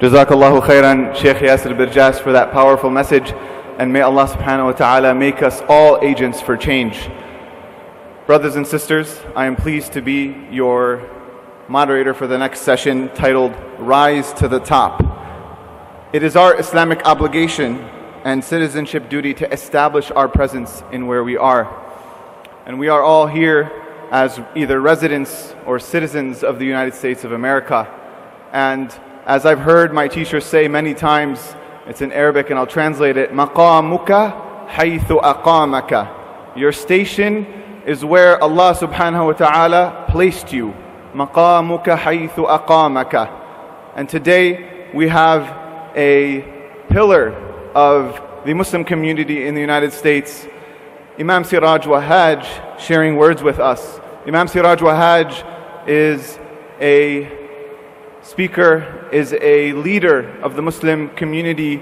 Jazakallahu 0.00 0.60
khairan, 0.60 1.16
Sheikh 1.16 1.38
Yasir 1.38 1.74
Birjas, 1.74 2.20
for 2.20 2.30
that 2.32 2.52
powerful 2.52 2.90
message. 2.90 3.32
And 3.78 3.90
may 3.90 4.02
Allah 4.02 4.28
subhanahu 4.28 4.66
wa 4.66 4.72
ta'ala 4.72 5.14
make 5.14 5.42
us 5.42 5.62
all 5.70 6.04
agents 6.04 6.38
for 6.38 6.54
change. 6.54 7.08
Brothers 8.26 8.56
and 8.56 8.66
sisters, 8.66 9.18
I 9.34 9.46
am 9.46 9.56
pleased 9.56 9.94
to 9.94 10.02
be 10.02 10.36
your 10.50 11.08
moderator 11.66 12.12
for 12.12 12.26
the 12.26 12.36
next 12.36 12.60
session 12.60 13.08
titled 13.14 13.54
Rise 13.78 14.34
to 14.34 14.48
the 14.48 14.60
Top. 14.60 15.02
It 16.12 16.22
is 16.22 16.36
our 16.36 16.60
Islamic 16.60 17.06
obligation 17.06 17.78
and 18.22 18.44
citizenship 18.44 19.08
duty 19.08 19.32
to 19.32 19.50
establish 19.50 20.10
our 20.10 20.28
presence 20.28 20.82
in 20.92 21.06
where 21.06 21.24
we 21.24 21.38
are. 21.38 21.74
And 22.66 22.78
we 22.78 22.88
are 22.88 23.02
all 23.02 23.28
here 23.28 23.72
as 24.10 24.38
either 24.54 24.78
residents 24.78 25.54
or 25.64 25.78
citizens 25.78 26.44
of 26.44 26.58
the 26.58 26.66
United 26.66 26.92
States 26.92 27.24
of 27.24 27.32
America. 27.32 27.90
And 28.52 28.94
as 29.25 29.45
I've 29.45 29.59
heard 29.59 29.93
my 29.93 30.07
teacher 30.07 30.41
say 30.41 30.67
many 30.67 30.93
times, 30.93 31.55
it's 31.87 32.01
in 32.01 32.11
Arabic 32.11 32.49
and 32.49 32.59
I'll 32.59 32.67
translate 32.67 33.17
it 33.17 33.31
مقامك 33.31 34.67
حيث 34.67 35.07
أقامك 35.11 36.55
Your 36.55 36.71
station 36.71 37.45
is 37.85 38.03
where 38.03 38.41
Allah 38.43 38.75
subhanahu 38.75 39.25
wa 39.27 39.33
ta'ala 39.33 40.05
placed 40.09 40.51
you. 40.53 40.73
مقامك 41.15 41.83
حيث 41.83 42.35
أقامك 42.35 43.29
And 43.95 44.07
today 44.09 44.89
we 44.93 45.07
have 45.07 45.43
a 45.95 46.41
pillar 46.89 47.33
of 47.75 48.21
the 48.45 48.53
Muslim 48.53 48.83
community 48.83 49.45
in 49.47 49.53
the 49.53 49.61
United 49.61 49.93
States, 49.93 50.47
Imam 51.19 51.43
Siraj 51.43 51.85
Wahaj, 51.85 52.79
sharing 52.79 53.15
words 53.15 53.43
with 53.43 53.59
us. 53.59 53.99
Imam 54.25 54.47
Siraj 54.47 54.79
Wahaj 54.79 55.87
is 55.87 56.39
a 56.79 57.25
speaker, 58.26 59.08
is 59.12 59.34
a 59.40 59.72
leader 59.74 60.28
of 60.42 60.56
the 60.56 60.62
Muslim 60.62 61.08
community 61.10 61.80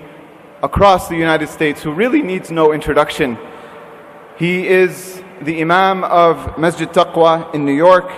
across 0.63 1.09
the 1.09 1.17
United 1.17 1.49
States 1.49 1.83
who 1.83 1.91
really 1.91 2.21
needs 2.21 2.51
no 2.51 2.73
introduction. 2.73 3.39
He 4.39 4.69
is 4.69 5.23
the 5.41 5.63
Imam 5.63 6.05
of 6.05 6.59
Masjid 6.59 6.89
Taqwa 6.89 7.55
in 7.55 7.65
New 7.65 7.73
York 7.73 8.11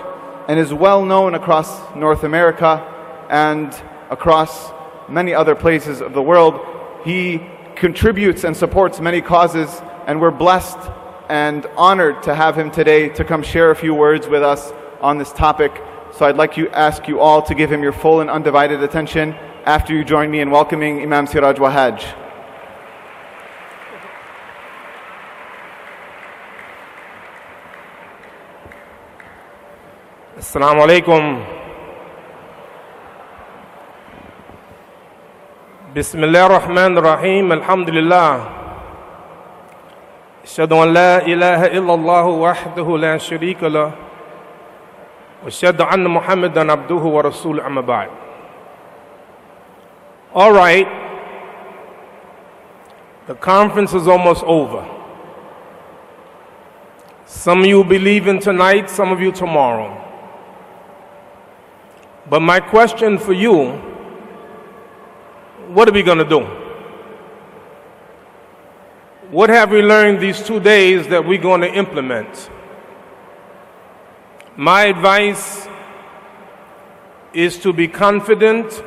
and 0.49 0.59
is 0.59 0.73
well 0.73 1.05
known 1.05 1.35
across 1.35 1.95
North 1.95 2.25
America 2.25 2.83
and 3.29 3.73
across 4.09 4.71
many 5.07 5.33
other 5.33 5.55
places 5.55 6.01
of 6.01 6.13
the 6.13 6.21
world. 6.21 6.59
He 7.05 7.41
contributes 7.75 8.43
and 8.43 8.55
supports 8.57 8.99
many 8.99 9.21
causes, 9.21 9.69
and 10.05 10.19
we're 10.19 10.31
blessed 10.31 10.79
and 11.29 11.65
honored 11.77 12.23
to 12.23 12.35
have 12.35 12.57
him 12.57 12.71
today 12.71 13.07
to 13.07 13.23
come 13.23 13.41
share 13.41 13.71
a 13.71 13.75
few 13.75 13.93
words 13.93 14.27
with 14.27 14.43
us 14.43 14.73
on 14.99 15.17
this 15.17 15.31
topic. 15.31 15.71
So 16.17 16.25
I'd 16.25 16.35
like 16.35 16.55
to 16.55 16.67
ask 16.71 17.07
you 17.07 17.19
all 17.19 17.43
to 17.43 17.53
give 17.53 17.71
him 17.71 17.83
your 17.83 17.91
full 17.91 18.21
and 18.21 18.29
undivided 18.31 18.81
attention 18.81 19.35
after 19.67 19.93
you 19.93 20.03
join 20.03 20.31
me 20.31 20.39
in 20.39 20.49
welcoming 20.49 20.99
Imam 21.03 21.27
Siraj 21.27 21.57
Wahaj. 21.57 22.01
Assalamu 30.39 30.87
alaikum. 30.87 31.45
Bismillah 35.93 36.49
ar-Rahman 36.49 36.97
ar-Rahim. 36.97 37.51
Alhamdulillah. 37.51 38.53
أشهد 40.47 40.73
أن 40.73 40.93
لا 40.93 41.25
إله 41.27 41.65
إلا 41.77 41.93
الله 41.93 42.25
وحده 42.25 42.97
لا 42.97 43.17
شريك 43.17 43.63
وأشهد 45.44 45.80
أن 45.80 46.08
محمدا 46.08 46.72
عبده 46.72 46.94
ورسوله 46.94 47.66
أما 47.66 47.80
بعد 47.80 48.08
All 50.34 50.52
right, 50.52 50.88
the 53.26 53.34
conference 53.34 53.92
is 53.92 54.08
almost 54.08 54.42
over. 54.44 54.88
Some 57.26 57.60
of 57.60 57.66
you 57.66 57.76
will 57.76 57.84
be 57.84 57.98
leaving 57.98 58.38
tonight, 58.40 58.88
some 58.88 59.12
of 59.12 59.20
you 59.20 59.30
tomorrow. 59.30 59.98
But 62.30 62.40
my 62.40 62.60
question 62.60 63.18
for 63.18 63.34
you 63.34 63.72
what 65.68 65.88
are 65.88 65.92
we 65.92 66.02
going 66.02 66.18
to 66.18 66.24
do? 66.24 66.40
What 69.30 69.48
have 69.48 69.70
we 69.70 69.80
learned 69.80 70.20
these 70.20 70.42
two 70.42 70.60
days 70.60 71.08
that 71.08 71.24
we're 71.24 71.40
going 71.40 71.62
to 71.62 71.72
implement? 71.72 72.50
My 74.59 74.85
advice 74.85 75.67
is 77.31 77.59
to 77.59 77.71
be 77.71 77.87
confident 77.87 78.83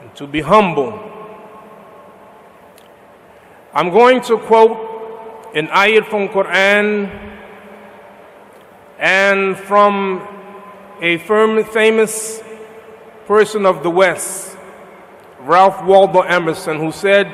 and 0.00 0.14
to 0.14 0.28
be 0.28 0.40
humble. 0.40 0.94
I'm 3.74 3.90
going 3.90 4.20
to 4.22 4.38
quote 4.38 5.50
an 5.52 5.66
ayat 5.66 6.06
from 6.06 6.28
Quran 6.28 7.10
and 9.00 9.58
from 9.58 10.22
a 11.00 11.18
firm, 11.18 11.64
famous 11.64 12.40
person 13.26 13.66
of 13.66 13.82
the 13.82 13.90
West, 13.90 14.56
Ralph 15.40 15.84
Waldo 15.84 16.20
Emerson, 16.20 16.78
who 16.78 16.92
said, 16.92 17.26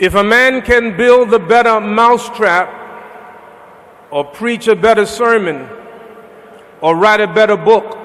If 0.00 0.16
a 0.16 0.24
man 0.24 0.62
can 0.62 0.96
build 0.96 1.32
a 1.32 1.38
better 1.38 1.80
mousetrap, 1.80 2.80
or 4.13 4.23
preach 4.23 4.67
a 4.67 4.75
better 4.75 5.05
sermon, 5.05 5.67
or 6.81 6.95
write 6.95 7.21
a 7.21 7.27
better 7.27 7.57
book, 7.57 7.97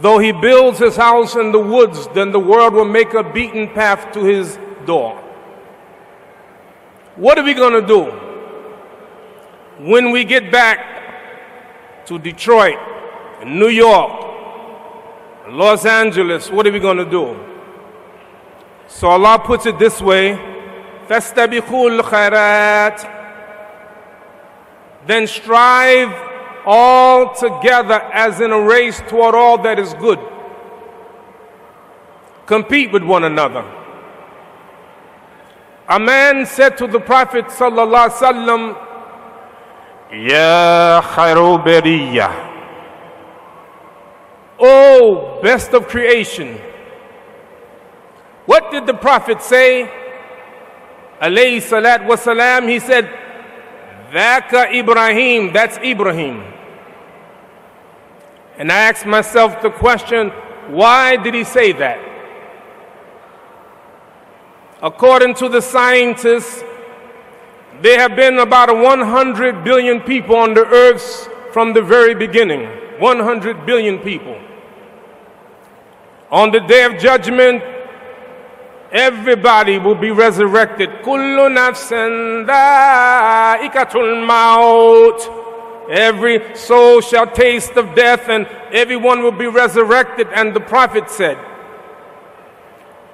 though 0.00 0.18
he 0.18 0.32
builds 0.32 0.78
his 0.78 0.96
house 0.96 1.34
in 1.36 1.52
the 1.52 1.58
woods, 1.58 2.06
then 2.08 2.30
the 2.32 2.38
world 2.38 2.74
will 2.74 2.84
make 2.84 3.14
a 3.14 3.22
beaten 3.22 3.68
path 3.68 4.12
to 4.12 4.24
his 4.24 4.58
door. 4.86 5.16
What 7.16 7.38
are 7.38 7.44
we 7.44 7.54
going 7.54 7.80
to 7.80 7.86
do 7.86 8.04
when 9.84 10.10
we 10.10 10.24
get 10.24 10.50
back 10.52 12.06
to 12.06 12.18
Detroit, 12.18 12.78
New 13.46 13.68
York, 13.68 14.12
Los 15.48 15.84
Angeles, 15.84 16.50
what 16.50 16.66
are 16.66 16.72
we 16.72 16.78
going 16.78 16.98
to 16.98 17.04
do? 17.08 17.38
So 18.86 19.08
Allah 19.08 19.40
puts 19.44 19.66
it 19.66 19.78
this 19.78 20.00
way 20.00 20.38
فَاسْتَبِقُوا 21.08 22.00
الْخَيْرَاتِ 22.00 23.15
then 25.07 25.25
strive 25.25 26.13
all 26.65 27.33
together 27.33 28.01
as 28.13 28.41
in 28.41 28.51
a 28.51 28.61
race 28.61 29.01
toward 29.07 29.35
all 29.35 29.57
that 29.63 29.79
is 29.79 29.93
good. 29.93 30.19
Compete 32.45 32.91
with 32.91 33.03
one 33.03 33.23
another. 33.23 33.63
A 35.89 35.99
man 35.99 36.45
said 36.45 36.77
to 36.79 36.87
the 36.87 36.99
Prophet 36.99 37.45
sallallahu 37.45 38.09
alaihi 38.09 38.19
wasallam, 38.19 38.87
Ya 40.27 41.01
Khairuberiya. 41.01 42.43
Oh, 44.59 45.39
best 45.41 45.73
of 45.73 45.87
creation. 45.87 46.59
What 48.45 48.71
did 48.71 48.87
the 48.87 48.93
Prophet 48.93 49.41
say? 49.41 49.89
Alayhi 51.21 51.61
salat 51.61 52.01
wasalam. 52.01 52.67
He 52.69 52.79
said, 52.79 53.09
Dhaka 54.11 54.73
Ibrahim. 54.73 55.53
That's 55.53 55.77
Ibrahim. 55.77 56.43
And 58.57 58.71
I 58.71 58.89
asked 58.89 59.05
myself 59.05 59.61
the 59.61 59.69
question, 59.69 60.29
why 60.69 61.15
did 61.17 61.33
he 61.33 61.43
say 61.43 61.71
that? 61.73 61.99
According 64.81 65.35
to 65.35 65.49
the 65.49 65.61
scientists, 65.61 66.63
there 67.81 67.99
have 67.99 68.15
been 68.15 68.39
about 68.39 68.75
100 68.75 69.63
billion 69.63 70.01
people 70.01 70.35
on 70.35 70.53
the 70.53 70.65
earth 70.65 71.29
from 71.53 71.73
the 71.73 71.81
very 71.81 72.15
beginning. 72.15 72.67
100 72.99 73.65
billion 73.65 73.99
people. 73.99 74.39
On 76.31 76.51
the 76.51 76.59
day 76.59 76.83
of 76.83 76.97
judgment, 76.97 77.63
everybody 78.91 79.77
will 79.77 79.95
be 79.95 80.11
resurrected. 80.11 80.89
Kullu 81.03 81.49
nafsin 81.49 82.45
ikatul 83.61 84.25
maut. 84.25 85.45
Every 85.89 86.55
soul 86.55 86.99
shall 86.99 87.27
taste 87.27 87.71
of 87.77 87.95
death, 87.95 88.27
and 88.27 88.45
everyone 88.73 89.23
will 89.23 89.31
be 89.31 89.47
resurrected. 89.47 90.27
And 90.33 90.53
the 90.53 90.59
prophet 90.59 91.09
said, 91.09 91.37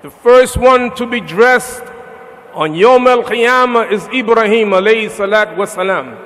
The 0.01 0.09
first 0.09 0.57
one 0.57 0.95
to 0.95 1.05
be 1.05 1.21
dressed 1.21 1.83
on 2.53 2.73
Yom 2.73 3.07
Al 3.07 3.23
Qiyamah 3.23 3.91
is 3.91 4.07
Ibrahim 4.07 4.69
alayhi 4.69 5.11
salat 5.11 5.49
wasalam. 5.49 6.17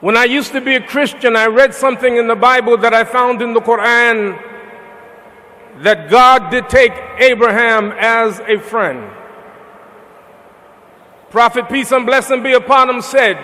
When 0.00 0.16
I 0.16 0.24
used 0.24 0.52
to 0.52 0.62
be 0.62 0.76
a 0.76 0.80
Christian, 0.80 1.36
I 1.36 1.46
read 1.46 1.74
something 1.74 2.16
in 2.16 2.26
the 2.26 2.34
Bible 2.34 2.78
that 2.78 2.94
I 2.94 3.04
found 3.04 3.42
in 3.42 3.52
the 3.52 3.60
Quran 3.60 4.49
that 5.79 6.09
God 6.09 6.49
did 6.51 6.69
take 6.69 6.93
Abraham 7.19 7.91
as 7.91 8.39
a 8.39 8.59
friend. 8.59 9.11
Prophet, 11.29 11.67
peace 11.69 11.91
and 11.91 12.05
blessing 12.05 12.43
be 12.43 12.53
upon 12.53 12.89
him, 12.89 13.01
said, 13.01 13.37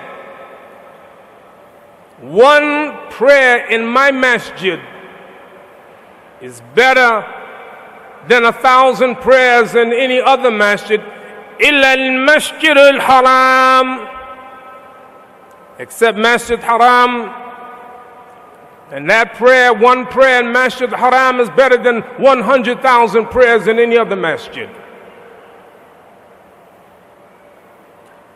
One 2.21 2.97
prayer 3.09 3.67
in 3.67 3.85
my 3.85 4.11
masjid 4.11 4.79
is 6.41 6.61
better 6.73 7.25
than 8.27 8.45
a 8.45 8.53
thousand 8.53 9.15
prayers 9.15 9.75
in 9.75 9.91
any 9.91 10.19
other 10.21 10.51
masjid. 10.51 11.01
إلا 11.59 11.93
المسجد 11.93 12.77
الحرام 12.77 14.07
except 15.79 16.17
Masjid 16.17 16.59
Haram. 16.59 17.44
and 18.90 19.10
that 19.10 19.34
prayer, 19.34 19.74
one 19.74 20.06
prayer 20.06 20.44
in 20.44 20.52
Masjid 20.52 20.88
Haram 20.90 21.40
is 21.40 21.50
better 21.50 21.76
than 21.76 22.02
100,000 22.02 23.26
prayers 23.26 23.66
in 23.66 23.78
any 23.78 23.96
other 23.96 24.14
masjid. 24.14 24.70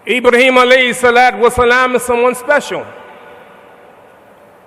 Ibrahim 0.08 0.54
alayhi 0.54 0.94
salat 0.94 1.38
was 1.38 1.54
salam 1.54 1.94
is 1.94 2.02
someone 2.02 2.34
special. 2.34 2.84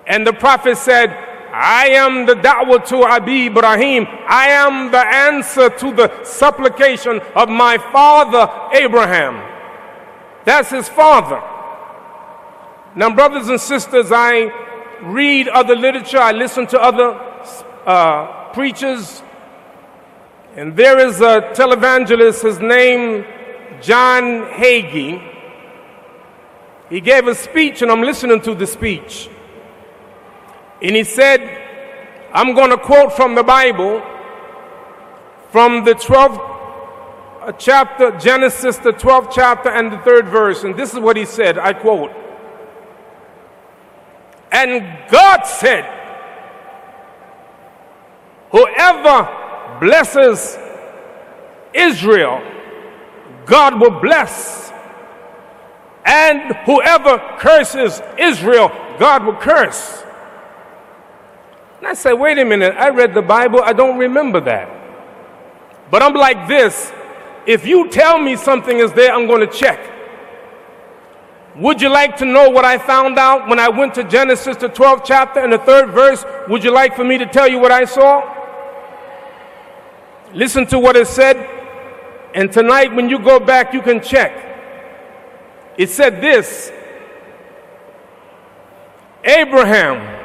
And 0.06 0.26
the 0.26 0.32
Prophet 0.32 0.78
said, 0.78 1.10
I 1.52 1.88
am 1.88 2.26
the 2.26 2.34
da'wah 2.34 2.86
to 2.88 3.04
Abi 3.04 3.46
Ibrahim. 3.46 4.06
I 4.26 4.48
am 4.48 4.90
the 4.90 4.98
answer 4.98 5.70
to 5.70 5.94
the 5.94 6.24
supplication 6.24 7.20
of 7.36 7.48
my 7.48 7.78
father 7.78 8.50
Abraham. 8.76 9.50
That's 10.44 10.70
his 10.70 10.88
father. 10.88 11.42
Now, 12.96 13.14
brothers 13.14 13.48
and 13.48 13.60
sisters, 13.60 14.10
I 14.12 14.52
read 15.04 15.48
other 15.48 15.76
literature, 15.76 16.18
I 16.18 16.32
listen 16.32 16.66
to 16.68 16.80
other 16.80 17.12
uh, 17.86 18.52
preachers, 18.52 19.22
and 20.56 20.76
there 20.76 20.98
is 20.98 21.20
a 21.20 21.52
televangelist, 21.54 22.42
his 22.42 22.60
name 22.60 23.24
John 23.80 24.46
Hagee. 24.50 25.30
He 26.88 27.00
gave 27.00 27.26
a 27.26 27.34
speech, 27.34 27.82
and 27.82 27.90
I'm 27.90 28.02
listening 28.02 28.40
to 28.42 28.54
the 28.54 28.66
speech. 28.66 29.28
And 30.80 30.94
he 30.94 31.04
said, 31.04 31.40
I'm 32.32 32.54
going 32.54 32.70
to 32.70 32.78
quote 32.78 33.12
from 33.12 33.34
the 33.34 33.42
Bible, 33.42 34.02
from 35.50 35.84
the 35.84 35.94
12th 35.94 36.38
uh, 37.42 37.52
chapter, 37.52 38.10
Genesis, 38.18 38.78
the 38.78 38.92
12th 38.92 39.32
chapter, 39.32 39.68
and 39.68 39.92
the 39.92 39.98
third 39.98 40.26
verse. 40.28 40.64
And 40.64 40.76
this 40.76 40.92
is 40.92 40.98
what 40.98 41.16
he 41.16 41.24
said 41.24 41.58
I 41.58 41.72
quote. 41.72 42.23
And 44.54 45.10
God 45.10 45.42
said, 45.42 45.84
Whoever 48.50 49.78
blesses 49.80 50.56
Israel, 51.74 52.40
God 53.46 53.80
will 53.80 54.00
bless. 54.00 54.72
And 56.06 56.54
whoever 56.66 57.18
curses 57.38 58.00
Israel, 58.16 58.68
God 58.98 59.24
will 59.24 59.36
curse. 59.36 60.04
And 61.78 61.88
I 61.88 61.94
said, 61.94 62.12
wait 62.12 62.38
a 62.38 62.44
minute, 62.44 62.74
I 62.78 62.90
read 62.90 63.12
the 63.12 63.22
Bible, 63.22 63.60
I 63.62 63.72
don't 63.72 63.98
remember 63.98 64.40
that. 64.42 64.68
But 65.90 66.02
I'm 66.02 66.14
like 66.14 66.46
this 66.46 66.92
if 67.46 67.66
you 67.66 67.90
tell 67.90 68.18
me 68.18 68.36
something 68.36 68.78
is 68.78 68.92
there, 68.92 69.12
I'm 69.12 69.26
going 69.26 69.46
to 69.46 69.52
check. 69.52 69.93
Would 71.56 71.80
you 71.80 71.88
like 71.88 72.16
to 72.16 72.24
know 72.24 72.50
what 72.50 72.64
I 72.64 72.78
found 72.78 73.16
out 73.16 73.48
when 73.48 73.60
I 73.60 73.68
went 73.68 73.94
to 73.94 74.04
Genesis, 74.04 74.56
the 74.56 74.68
12th 74.68 75.04
chapter 75.04 75.38
and 75.38 75.52
the 75.52 75.58
third 75.58 75.90
verse? 75.90 76.24
Would 76.48 76.64
you 76.64 76.72
like 76.72 76.96
for 76.96 77.04
me 77.04 77.16
to 77.18 77.26
tell 77.26 77.46
you 77.46 77.58
what 77.60 77.70
I 77.70 77.84
saw? 77.84 78.22
Listen 80.32 80.66
to 80.66 80.80
what 80.80 80.96
it 80.96 81.06
said. 81.06 81.36
And 82.34 82.50
tonight, 82.50 82.92
when 82.92 83.08
you 83.08 83.20
go 83.20 83.38
back, 83.38 83.72
you 83.72 83.80
can 83.82 84.00
check. 84.02 84.32
It 85.78 85.90
said 85.90 86.20
this 86.20 86.72
Abraham, 89.22 90.22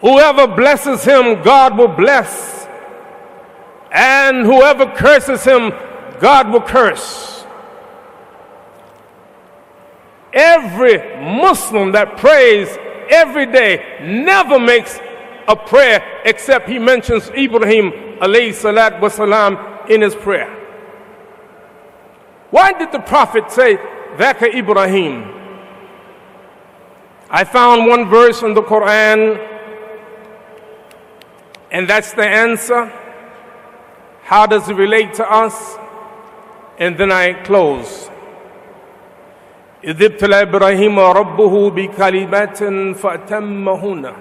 whoever 0.00 0.46
blesses 0.46 1.04
him, 1.04 1.42
God 1.42 1.76
will 1.76 1.88
bless. 1.88 2.68
And 3.90 4.44
whoever 4.44 4.86
curses 4.86 5.44
him, 5.44 5.70
God 6.20 6.50
will 6.50 6.62
curse. 6.62 7.33
Every 10.34 10.98
Muslim 11.20 11.92
that 11.92 12.16
prays 12.16 12.68
every 13.08 13.46
day 13.46 14.00
never 14.02 14.58
makes 14.58 14.98
a 15.46 15.54
prayer 15.54 16.22
except 16.24 16.68
he 16.68 16.78
mentions 16.78 17.28
Ibrahim 17.30 17.92
alayhi 18.18 18.52
salat 18.52 18.94
wasalam 18.94 19.88
in 19.88 20.00
his 20.00 20.14
prayer. 20.14 20.50
Why 22.50 22.72
did 22.72 22.92
the 22.92 23.00
Prophet 23.00 23.50
say, 23.50 23.76
Dhaka 24.16 24.52
Ibrahim? 24.54 25.32
I 27.30 27.44
found 27.44 27.86
one 27.86 28.08
verse 28.08 28.42
in 28.42 28.54
the 28.54 28.62
Quran, 28.62 29.38
and 31.72 31.88
that's 31.88 32.12
the 32.12 32.26
answer. 32.26 32.92
How 34.22 34.46
does 34.46 34.68
it 34.68 34.74
relate 34.74 35.14
to 35.14 35.30
us? 35.30 35.76
And 36.78 36.96
then 36.96 37.10
I 37.12 37.32
close. 37.44 38.08
إذ 39.83 40.03
ابتلى 40.03 40.41
إبراهيم 40.41 40.99
ربه 40.99 41.69
بكلمات 41.69 42.63
فأتمهن 42.95 44.13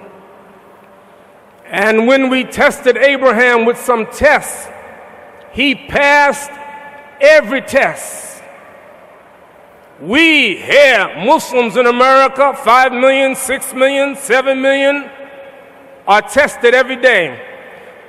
And 1.71 2.07
when 2.07 2.31
we 2.31 2.45
tested 2.45 2.97
Abraham 2.97 3.67
with 3.67 3.77
some 3.77 4.07
tests, 4.07 4.69
he 5.53 5.75
passed 5.75 6.51
every 7.21 7.61
test. 7.61 8.43
We 10.01 10.57
here, 10.57 11.13
Muslims 11.27 11.77
in 11.77 11.87
America, 11.87 12.55
5 12.55 12.93
million, 12.93 13.35
6 13.35 13.75
million, 13.75 14.17
7 14.17 14.63
million, 14.63 15.11
are 16.07 16.23
tested 16.23 16.73
every 16.73 16.97
day. 16.97 17.52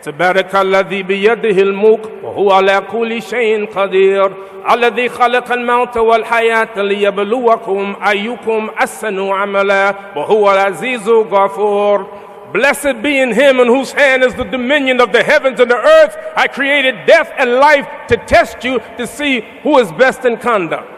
تبارك 0.03 0.55
الذي 0.55 1.03
بيده 1.03 1.61
الملك 1.61 2.01
وهو 2.23 2.51
على 2.51 2.81
كل 2.91 3.21
شيء 3.21 3.65
قدير 3.65 4.31
الذي 4.71 5.09
خلق 5.09 5.51
الموت 5.51 5.97
والحياة 5.97 6.69
ليبلوكم 6.81 7.95
أيكم 8.07 8.69
أحسن 8.77 9.29
عملا 9.29 9.95
وهو 10.15 10.51
العزيز 10.51 11.09
الغفور 11.09 12.07
Blessed 12.51 13.03
be 13.03 13.19
in 13.19 13.31
him 13.31 13.59
in 13.59 13.67
whose 13.67 13.91
hand 13.91 14.23
is 14.23 14.33
the 14.33 14.43
dominion 14.43 14.99
of 14.99 15.11
the 15.11 15.21
heavens 15.21 15.59
and 15.59 15.69
the 15.69 15.77
earth. 15.77 16.17
I 16.35 16.47
created 16.47 17.05
death 17.05 17.31
and 17.37 17.51
life 17.53 17.87
to 18.07 18.17
test 18.17 18.63
you 18.63 18.79
to 18.97 19.05
see 19.05 19.41
who 19.61 19.77
is 19.77 19.91
best 19.91 20.25
in 20.25 20.37
conduct. 20.37 20.89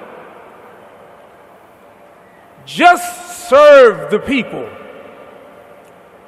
Just 2.66 3.50
serve 3.50 4.10
the 4.12 4.20
people. 4.20 4.70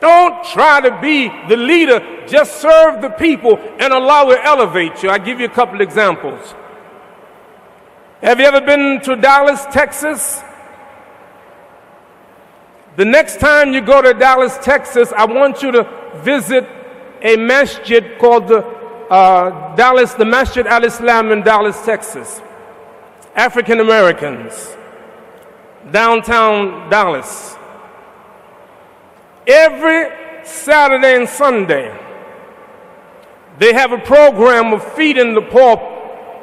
Don't 0.01 0.45
try 0.45 0.81
to 0.81 1.01
be 1.01 1.29
the 1.49 1.57
leader. 1.57 2.27
Just 2.27 2.61
serve 2.61 3.03
the 3.03 3.11
people 3.11 3.59
and 3.79 3.93
Allah 3.93 4.27
will 4.27 4.39
elevate 4.43 5.03
you. 5.03 5.11
i 5.11 5.19
give 5.19 5.41
you 5.41 5.47
a 5.47 5.51
couple 5.51 5.81
examples. 5.81 6.55
Have 8.23 8.41
you 8.41 8.47
ever 8.47 8.61
been 8.61 9.01
to 9.03 9.17
Dallas, 9.17 9.65
Texas? 9.67 10.41
The 12.97 13.05
next 13.05 13.39
time 13.39 13.73
you 13.73 13.81
go 13.81 14.03
to 14.03 14.13
Dallas, 14.13 14.59
Texas, 14.59 15.13
I 15.13 15.25
want 15.25 15.63
you 15.63 15.71
to 15.71 15.89
visit 16.17 16.67
a 17.23 17.37
masjid 17.37 18.19
called 18.19 18.49
the 18.49 18.59
uh, 19.09 19.75
Dallas, 19.77 20.15
the 20.15 20.25
Masjid 20.25 20.67
al 20.67 20.85
Islam 20.85 21.31
in 21.31 21.43
Dallas, 21.43 21.81
Texas. 21.85 22.41
African 23.37 23.79
Americans, 23.79 24.77
downtown 25.93 26.91
Dallas. 26.91 27.58
Every 29.49 30.45
Saturday 30.45 31.17
and 31.17 31.27
Sunday, 31.27 31.99
they 33.59 33.73
have 33.73 33.93
a 33.93 33.99
program 33.99 34.75
of 34.75 34.85
feeding 34.95 35.35
the 35.35 35.41
poor. 35.41 35.77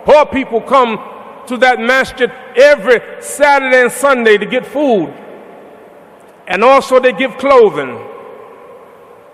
Poor 0.05 0.25
people 0.25 0.59
come 0.59 0.97
to 1.47 1.57
that 1.57 1.79
masjid 1.79 2.31
every 2.55 2.99
Saturday 3.21 3.83
and 3.83 3.91
Sunday 3.91 4.39
to 4.39 4.45
get 4.47 4.65
food. 4.65 5.13
And 6.47 6.63
also 6.63 6.99
they 6.99 7.13
give 7.13 7.37
clothing. 7.37 7.95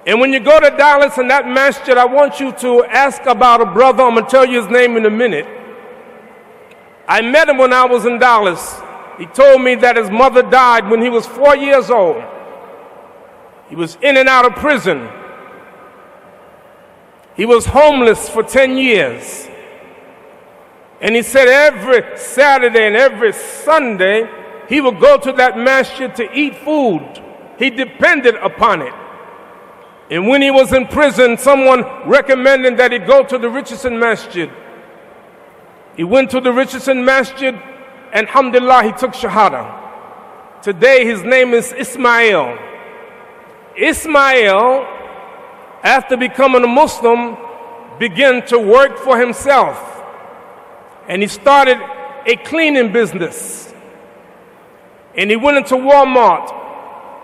And 0.05 0.19
when 0.19 0.33
you 0.33 0.41
go 0.41 0.59
to 0.59 0.69
Dallas 0.75 1.17
and 1.17 1.29
that 1.29 1.47
masjid, 1.47 1.97
I 1.97 2.05
want 2.05 2.41
you 2.41 2.51
to 2.51 2.83
ask 2.85 3.25
about 3.25 3.61
a 3.61 3.65
brother. 3.65 4.03
I'm 4.03 4.15
going 4.15 4.25
to 4.25 4.31
tell 4.31 4.45
you 4.45 4.61
his 4.61 4.69
name 4.69 4.97
in 4.97 5.05
a 5.05 5.09
minute. 5.09 5.47
I 7.07 7.21
met 7.21 7.47
him 7.47 7.57
when 7.57 7.71
I 7.71 7.85
was 7.85 8.05
in 8.05 8.19
Dallas. 8.19 8.81
He 9.17 9.27
told 9.27 9.61
me 9.61 9.75
that 9.75 9.95
his 9.95 10.09
mother 10.09 10.41
died 10.41 10.89
when 10.89 11.01
he 11.01 11.09
was 11.09 11.25
four 11.25 11.55
years 11.55 11.89
old. 11.89 12.21
He 13.71 13.77
was 13.77 13.97
in 14.01 14.17
and 14.17 14.27
out 14.27 14.43
of 14.43 14.55
prison. 14.57 15.07
He 17.37 17.45
was 17.45 17.65
homeless 17.65 18.27
for 18.27 18.43
10 18.43 18.75
years. 18.75 19.47
And 20.99 21.15
he 21.15 21.21
said 21.23 21.47
every 21.47 22.17
Saturday 22.17 22.85
and 22.85 22.97
every 22.97 23.31
Sunday, 23.31 24.29
he 24.67 24.81
would 24.81 24.99
go 24.99 25.17
to 25.17 25.31
that 25.31 25.57
masjid 25.57 26.13
to 26.17 26.37
eat 26.37 26.57
food. 26.57 27.01
He 27.57 27.69
depended 27.69 28.35
upon 28.35 28.81
it. 28.81 28.93
And 30.09 30.27
when 30.27 30.41
he 30.41 30.51
was 30.51 30.73
in 30.73 30.87
prison, 30.87 31.37
someone 31.37 31.85
recommended 32.05 32.75
that 32.75 32.91
he 32.91 32.99
go 32.99 33.23
to 33.23 33.37
the 33.37 33.49
Richardson 33.49 33.97
Masjid. 33.97 34.51
He 35.95 36.03
went 36.03 36.29
to 36.31 36.41
the 36.41 36.51
Richardson 36.51 37.05
Masjid, 37.05 37.55
and 38.11 38.27
alhamdulillah, 38.27 38.83
he 38.83 38.91
took 38.91 39.13
Shahada. 39.13 40.61
Today 40.61 41.05
his 41.05 41.23
name 41.23 41.53
is 41.53 41.71
Ismail. 41.71 42.70
Ismail, 43.77 44.85
after 45.83 46.17
becoming 46.17 46.63
a 46.63 46.67
Muslim, 46.67 47.37
began 47.99 48.43
to 48.47 48.57
work 48.59 48.97
for 48.97 49.19
himself. 49.19 49.77
And 51.07 51.21
he 51.21 51.27
started 51.27 51.79
a 52.25 52.35
cleaning 52.37 52.91
business. 52.91 53.71
And 55.15 55.29
he 55.29 55.35
went 55.35 55.57
into 55.57 55.75
Walmart 55.75 56.51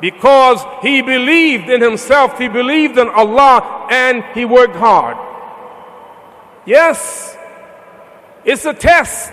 because 0.00 0.62
he 0.82 1.02
believed 1.02 1.68
in 1.70 1.80
himself, 1.80 2.38
he 2.38 2.48
believed 2.48 2.98
in 2.98 3.08
Allah, 3.08 3.86
and 3.90 4.24
he 4.34 4.44
worked 4.44 4.76
hard. 4.76 5.16
Yes, 6.66 7.36
it's 8.44 8.64
a 8.64 8.74
test. 8.74 9.32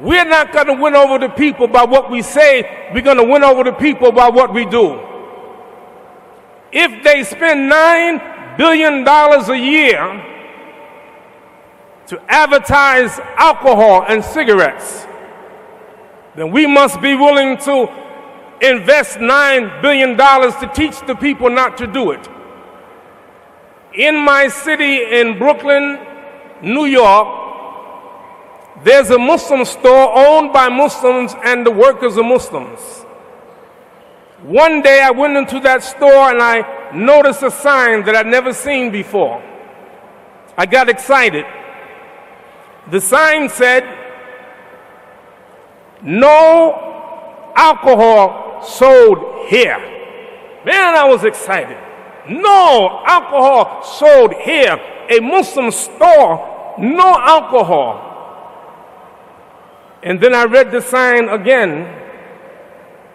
We're 0.00 0.24
not 0.24 0.52
going 0.52 0.66
to 0.66 0.74
win 0.74 0.96
over 0.96 1.18
the 1.18 1.28
people 1.28 1.68
by 1.68 1.84
what 1.84 2.10
we 2.10 2.22
say, 2.22 2.90
we're 2.92 3.02
going 3.02 3.18
to 3.18 3.24
win 3.24 3.44
over 3.44 3.62
the 3.62 3.72
people 3.72 4.10
by 4.10 4.28
what 4.28 4.52
we 4.52 4.64
do. 4.64 5.00
If 6.72 7.04
they 7.04 7.22
spend 7.22 7.70
$9 7.70 8.56
billion 8.58 9.06
a 9.06 9.54
year 9.54 10.30
to 12.08 12.20
advertise 12.28 13.18
alcohol 13.36 14.04
and 14.08 14.24
cigarettes, 14.24 15.06
then 16.34 16.50
we 16.50 16.66
must 16.66 17.00
be 17.00 17.14
willing 17.14 17.56
to 17.58 18.03
invest 18.60 19.18
$9 19.18 19.82
billion 19.82 20.16
to 20.16 20.70
teach 20.74 21.00
the 21.06 21.14
people 21.14 21.50
not 21.50 21.76
to 21.78 21.86
do 21.86 22.10
it. 22.10 22.28
In 23.94 24.16
my 24.16 24.48
city 24.48 25.02
in 25.20 25.38
Brooklyn, 25.38 25.98
New 26.62 26.86
York, 26.86 27.44
there's 28.82 29.10
a 29.10 29.18
Muslim 29.18 29.64
store 29.64 30.16
owned 30.16 30.52
by 30.52 30.68
Muslims 30.68 31.34
and 31.44 31.64
the 31.64 31.70
workers 31.70 32.18
are 32.18 32.24
Muslims. 32.24 32.80
One 34.42 34.82
day 34.82 35.00
I 35.02 35.10
went 35.10 35.36
into 35.36 35.60
that 35.60 35.82
store 35.82 36.30
and 36.30 36.42
I 36.42 36.92
noticed 36.92 37.42
a 37.42 37.50
sign 37.50 38.04
that 38.04 38.14
I'd 38.14 38.26
never 38.26 38.52
seen 38.52 38.90
before. 38.90 39.42
I 40.56 40.66
got 40.66 40.88
excited. 40.88 41.46
The 42.90 43.00
sign 43.00 43.48
said, 43.48 43.84
No 46.02 47.52
alcohol 47.56 48.43
sold 48.66 49.48
here. 49.48 49.78
Man, 50.64 50.94
I 50.94 51.04
was 51.04 51.24
excited. 51.24 51.78
No 52.28 53.02
alcohol 53.06 53.82
sold 53.82 54.34
here. 54.34 54.80
A 55.10 55.20
Muslim 55.20 55.70
store, 55.70 56.76
no 56.78 57.14
alcohol. 57.20 58.10
And 60.02 60.20
then 60.20 60.34
I 60.34 60.44
read 60.44 60.70
the 60.70 60.80
sign 60.80 61.28
again. 61.28 62.02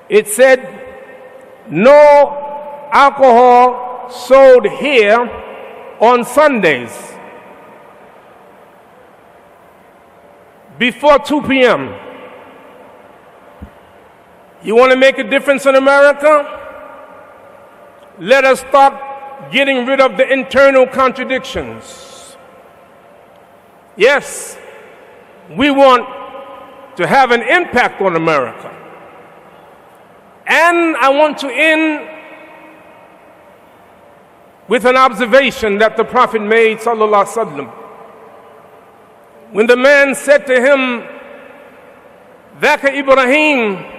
It 0.07 0.27
said, 0.27 0.59
No 1.69 2.89
alcohol 2.91 4.09
sold 4.09 4.65
here 4.65 5.19
on 5.99 6.23
Sundays. 6.23 7.09
before 10.79 11.19
2 11.19 11.41
p.m. 11.43 11.93
You 14.63 14.75
want 14.75 14.91
to 14.91 14.97
make 14.97 15.17
a 15.17 15.23
difference 15.23 15.65
in 15.65 15.75
America? 15.75 16.57
Let 18.19 18.43
us 18.43 18.59
start 18.59 19.51
getting 19.51 19.85
rid 19.85 20.01
of 20.01 20.17
the 20.17 20.29
internal 20.31 20.85
contradictions. 20.85 22.35
Yes, 23.95 24.57
we 25.55 25.71
want 25.71 26.07
to 26.97 27.07
have 27.07 27.31
an 27.31 27.41
impact 27.41 28.01
on 28.01 28.17
America. 28.17 28.75
And 30.45 30.97
I 30.97 31.09
want 31.09 31.37
to 31.39 31.47
end 31.47 32.09
with 34.67 34.85
an 34.85 34.97
observation 34.97 35.77
that 35.77 35.95
the 35.95 36.03
Prophet 36.03 36.41
made, 36.41 36.79
sallallahu 36.79 37.25
alaihi 37.25 37.45
wasallam. 37.45 37.69
When 39.51 39.67
the 39.67 39.77
man 39.77 40.13
said 40.13 40.45
to 40.47 40.55
him, 40.61 41.03
Dhaka 42.59 42.93
Ibrahim, 42.93 43.98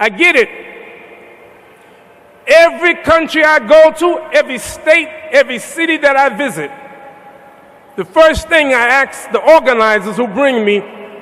I 0.00 0.08
get 0.08 0.34
it. 0.34 0.48
Every 2.46 2.94
country 3.02 3.44
I 3.44 3.58
go 3.60 3.92
to, 3.92 4.34
every 4.34 4.58
state, 4.58 5.08
every 5.30 5.58
city 5.58 5.98
that 5.98 6.16
I 6.16 6.30
visit, 6.30 6.70
the 7.96 8.04
first 8.06 8.48
thing 8.48 8.68
I 8.68 8.86
ask 9.02 9.30
the 9.30 9.38
organizers 9.40 10.16
who 10.16 10.26
bring 10.26 10.64
me, 10.64 10.78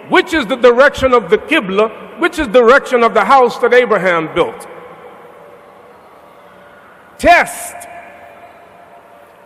which 0.09 0.33
is 0.33 0.47
the 0.47 0.57
direction 0.57 1.13
of 1.13 1.29
the 1.29 1.39
Qibla, 1.39 2.21
which 2.21 2.39
is 2.39 2.47
the 2.47 2.61
direction 2.61 3.03
of 3.03 3.15
the 3.15 3.25
house 3.25 3.59
that 3.59 3.75
Abraham 3.75 4.33
built. 4.33 4.67
Test. 7.19 7.75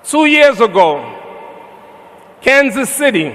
Two 0.05 0.27
years 0.27 0.61
ago, 0.61 1.19
Kansas 2.43 2.91
City, 2.91 3.35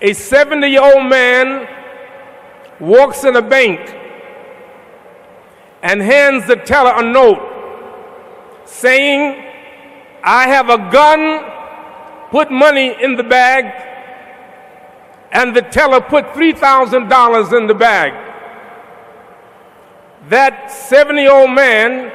a 0.00 0.12
70 0.12 0.68
year 0.68 0.82
old 0.82 1.10
man 1.10 1.68
walks 2.78 3.24
in 3.24 3.34
a 3.34 3.42
bank 3.42 4.01
and 5.82 6.00
hands 6.00 6.46
the 6.46 6.56
teller 6.56 6.92
a 6.96 7.02
note 7.02 7.48
saying, 8.64 9.44
I 10.22 10.48
have 10.48 10.68
a 10.68 10.78
gun, 10.90 12.30
put 12.30 12.50
money 12.50 12.94
in 13.02 13.16
the 13.16 13.24
bag, 13.24 13.64
and 15.32 15.56
the 15.56 15.62
teller 15.62 16.00
put 16.00 16.26
$3,000 16.34 17.58
in 17.58 17.66
the 17.66 17.74
bag. 17.74 18.12
That 20.28 20.70
70 20.70 21.20
year 21.20 21.32
old 21.32 21.50
man, 21.50 22.12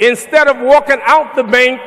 instead 0.00 0.48
of 0.48 0.58
walking 0.58 0.98
out 1.04 1.36
the 1.36 1.44
bank, 1.44 1.80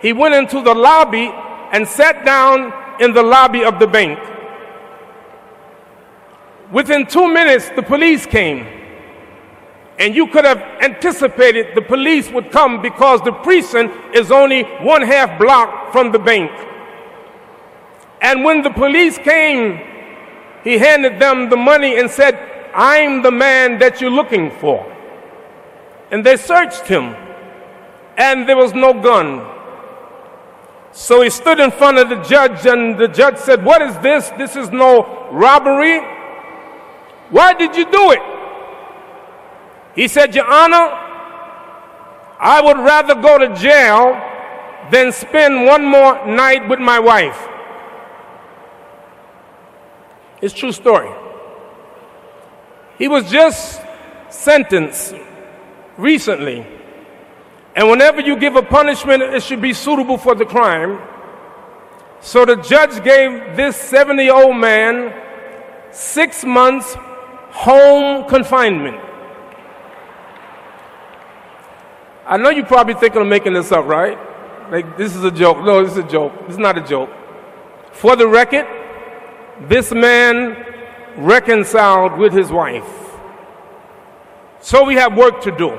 he 0.00 0.12
went 0.12 0.34
into 0.34 0.62
the 0.62 0.74
lobby 0.74 1.32
and 1.72 1.86
sat 1.88 2.24
down 2.24 2.72
in 3.00 3.12
the 3.12 3.22
lobby 3.22 3.64
of 3.64 3.80
the 3.80 3.86
bank. 3.86 4.18
Within 6.70 7.06
two 7.06 7.32
minutes, 7.32 7.70
the 7.70 7.82
police 7.82 8.26
came. 8.26 8.85
And 9.98 10.14
you 10.14 10.26
could 10.26 10.44
have 10.44 10.58
anticipated 10.82 11.74
the 11.74 11.82
police 11.82 12.30
would 12.30 12.50
come 12.50 12.82
because 12.82 13.22
the 13.22 13.32
precinct 13.32 14.14
is 14.14 14.30
only 14.30 14.64
one 14.82 15.02
half 15.02 15.38
block 15.38 15.92
from 15.92 16.12
the 16.12 16.18
bank. 16.18 16.50
And 18.20 18.44
when 18.44 18.62
the 18.62 18.70
police 18.70 19.16
came, 19.18 19.80
he 20.64 20.78
handed 20.78 21.18
them 21.18 21.48
the 21.48 21.56
money 21.56 21.98
and 21.98 22.10
said, 22.10 22.34
I'm 22.74 23.22
the 23.22 23.30
man 23.30 23.78
that 23.78 24.00
you're 24.00 24.10
looking 24.10 24.50
for. 24.58 24.92
And 26.10 26.24
they 26.24 26.36
searched 26.36 26.86
him, 26.86 27.14
and 28.16 28.48
there 28.48 28.56
was 28.56 28.74
no 28.74 28.92
gun. 28.92 29.46
So 30.92 31.22
he 31.22 31.30
stood 31.30 31.58
in 31.58 31.70
front 31.70 31.98
of 31.98 32.08
the 32.08 32.22
judge, 32.22 32.66
and 32.66 32.98
the 32.98 33.08
judge 33.08 33.38
said, 33.38 33.64
What 33.64 33.80
is 33.80 33.96
this? 33.98 34.30
This 34.30 34.56
is 34.56 34.70
no 34.70 35.28
robbery. 35.30 36.00
Why 37.30 37.54
did 37.54 37.76
you 37.76 37.90
do 37.90 38.12
it? 38.12 38.35
He 39.96 40.06
said, 40.06 40.34
Your 40.34 40.46
Honor, 40.46 41.02
I 42.38 42.60
would 42.62 42.78
rather 42.78 43.14
go 43.14 43.38
to 43.38 43.54
jail 43.56 44.12
than 44.92 45.10
spend 45.10 45.66
one 45.66 45.84
more 45.84 46.24
night 46.26 46.68
with 46.68 46.78
my 46.78 47.00
wife. 47.00 47.48
It's 50.40 50.54
true 50.54 50.70
story. 50.70 51.10
He 52.98 53.08
was 53.08 53.30
just 53.30 53.82
sentenced 54.30 55.14
recently 55.96 56.66
and 57.76 57.90
whenever 57.90 58.22
you 58.22 58.36
give 58.36 58.56
a 58.56 58.62
punishment, 58.62 59.22
it 59.22 59.42
should 59.42 59.60
be 59.60 59.74
suitable 59.74 60.16
for 60.16 60.34
the 60.34 60.46
crime. 60.46 60.98
So 62.22 62.46
the 62.46 62.56
judge 62.56 63.04
gave 63.04 63.54
this 63.54 63.76
70 63.76 64.24
year 64.24 64.34
old 64.34 64.56
man 64.56 65.12
six 65.92 66.42
months 66.42 66.94
home 67.50 68.26
confinement. 68.30 68.98
I 72.26 72.36
know 72.36 72.50
you're 72.50 72.66
probably 72.66 72.94
thinking 72.94 73.22
of 73.22 73.28
making 73.28 73.52
this 73.52 73.70
up, 73.70 73.86
right? 73.86 74.18
Like, 74.70 74.96
this 74.96 75.14
is 75.14 75.22
a 75.22 75.30
joke. 75.30 75.58
No, 75.58 75.82
this 75.84 75.92
is 75.92 75.98
a 75.98 76.08
joke. 76.08 76.32
This 76.40 76.52
is 76.52 76.58
not 76.58 76.76
a 76.76 76.80
joke. 76.80 77.08
For 77.92 78.16
the 78.16 78.26
record, 78.26 78.66
this 79.68 79.92
man 79.92 80.56
reconciled 81.16 82.18
with 82.18 82.32
his 82.32 82.50
wife. 82.50 82.88
So 84.60 84.84
we 84.84 84.94
have 84.96 85.16
work 85.16 85.40
to 85.42 85.56
do 85.56 85.70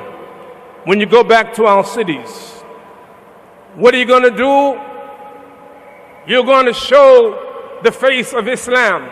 when 0.85 1.01
you 1.01 1.05
go 1.05 1.23
back 1.23 1.53
to 1.55 1.65
our 1.65 1.83
cities. 1.83 2.29
What 3.75 3.93
are 3.93 3.97
you 3.97 4.05
going 4.05 4.23
to 4.23 4.31
do? 4.31 4.79
You're 6.31 6.45
going 6.45 6.65
to 6.65 6.73
show 6.73 7.79
the 7.83 7.91
face 7.91 8.33
of 8.33 8.47
Islam. 8.47 9.11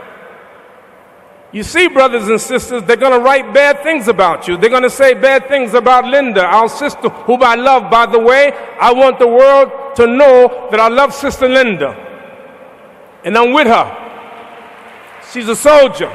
You 1.56 1.64
see, 1.64 1.88
brothers 1.88 2.28
and 2.28 2.42
sisters, 2.42 2.84
they're 2.84 2.98
going 2.98 3.14
to 3.14 3.20
write 3.20 3.54
bad 3.54 3.82
things 3.82 4.10
about 4.10 4.46
you. 4.46 4.58
They're 4.58 4.70
going 4.70 4.84
to 4.84 4.90
say 4.90 5.14
bad 5.14 5.48
things 5.48 5.74
about 5.74 6.04
Linda, 6.04 6.44
our 6.44 6.68
sister, 6.68 7.08
whom 7.08 7.44
I 7.44 7.56
love. 7.56 7.90
By 7.90 8.08
the 8.08 8.20
way, 8.20 8.52
I 8.78 8.92
want 8.92 9.20
the 9.20 9.28
world 9.30 9.96
to 9.96 10.06
know 10.06 10.68
that 10.70 10.82
I 10.82 10.90
love 10.90 11.14
Sister 11.14 11.48
Linda. 11.48 11.92
And 13.24 13.38
I'm 13.38 13.54
with 13.54 13.68
her. 13.68 15.22
She's 15.32 15.48
a 15.48 15.56
soldier. 15.56 16.10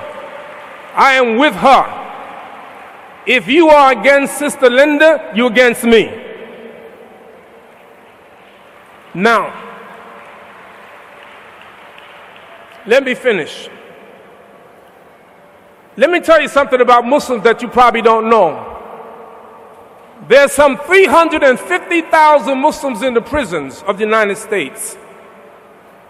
I 0.95 1.15
am 1.15 1.39
with 1.39 1.55
her. 1.55 3.23
If 3.27 3.49
you 3.49 3.71
are 3.71 3.99
against 3.99 4.37
Sister 4.37 4.69
Linda, 4.69 5.33
you're 5.35 5.51
against 5.51 5.85
me. 5.85 6.05
Now, 9.15 9.55
let 12.87 13.03
me 13.05 13.15
finish. 13.15 13.71
Let 16.01 16.09
me 16.09 16.21
tell 16.21 16.41
you 16.41 16.49
something 16.49 16.81
about 16.81 17.05
Muslims 17.05 17.45
that 17.45 17.61
you 17.61 17.69
probably 17.69 18.01
don't 18.01 18.31
know. 18.31 18.67
There's 20.29 20.51
some 20.51 20.79
350,000 20.79 22.59
Muslims 22.59 23.03
in 23.03 23.13
the 23.13 23.21
prisons 23.21 23.83
of 23.83 23.99
the 23.99 24.05
United 24.05 24.39
States. 24.39 24.97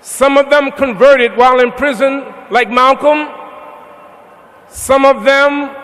Some 0.01 0.37
of 0.37 0.49
them 0.49 0.71
converted 0.71 1.37
while 1.37 1.59
in 1.59 1.73
prison, 1.73 2.25
like 2.53 2.71
Malcolm. 2.71 3.27
Some 4.69 5.05
of 5.05 5.25
them 5.25 5.75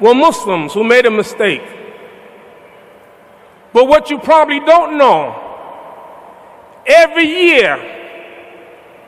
were 0.00 0.14
Muslims 0.14 0.72
who 0.72 0.82
made 0.82 1.06
a 1.06 1.10
mistake. 1.12 1.62
But 3.72 3.86
what 3.86 4.10
you 4.10 4.18
probably 4.18 4.58
don't 4.58 4.98
know, 4.98 5.36
every 6.84 7.26
year, 7.26 7.78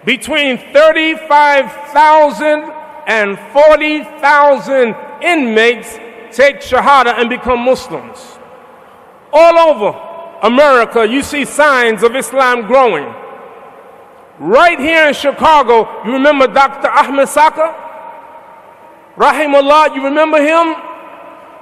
between 0.04 0.58
35,000 0.58 2.75
and 3.06 3.38
40,000 3.52 4.94
inmates 5.22 5.98
take 6.32 6.60
Shahada 6.60 7.18
and 7.18 7.30
become 7.30 7.60
Muslims. 7.60 8.38
All 9.32 9.58
over 9.58 9.98
America, 10.42 11.06
you 11.06 11.22
see 11.22 11.44
signs 11.44 12.02
of 12.02 12.14
Islam 12.16 12.66
growing. 12.66 13.06
Right 14.38 14.78
here 14.78 15.08
in 15.08 15.14
Chicago, 15.14 16.04
you 16.04 16.12
remember 16.12 16.46
Dr. 16.46 16.88
Ahmed 16.88 17.28
Sakr? 17.28 17.74
Rahimullah, 19.16 19.94
you 19.94 20.04
remember 20.04 20.42
him? 20.42 20.74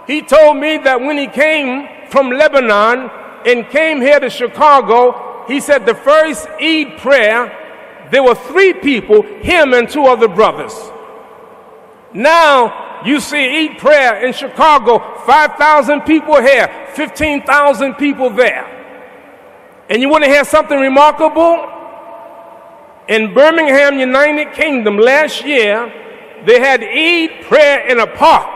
He 0.06 0.22
told 0.22 0.56
me 0.56 0.78
that 0.78 1.00
when 1.00 1.16
he 1.16 1.28
came 1.28 1.88
from 2.08 2.30
Lebanon 2.30 3.10
and 3.46 3.68
came 3.68 4.00
here 4.00 4.18
to 4.18 4.28
Chicago, 4.28 5.44
he 5.46 5.60
said 5.60 5.86
the 5.86 5.94
first 5.94 6.48
Eid 6.60 6.98
prayer, 6.98 8.08
there 8.10 8.22
were 8.22 8.34
three 8.34 8.72
people, 8.72 9.22
him 9.22 9.72
and 9.72 9.88
two 9.88 10.04
other 10.06 10.28
brothers. 10.28 10.74
Now 12.14 13.02
you 13.04 13.20
see 13.20 13.68
Eid 13.68 13.78
Prayer 13.78 14.24
in 14.24 14.32
Chicago, 14.32 15.00
5,000 15.26 16.02
people 16.02 16.40
here, 16.40 16.70
15,000 16.94 17.94
people 17.94 18.30
there. 18.30 18.70
And 19.90 20.00
you 20.00 20.08
want 20.08 20.24
to 20.24 20.30
hear 20.30 20.44
something 20.44 20.78
remarkable? 20.78 21.70
In 23.08 23.34
Birmingham, 23.34 23.98
United 23.98 24.54
Kingdom, 24.54 24.96
last 24.96 25.44
year, 25.44 25.92
they 26.46 26.60
had 26.60 26.82
Eid 26.82 27.44
prayer 27.44 27.86
in 27.88 27.98
a 27.98 28.06
park. 28.06 28.48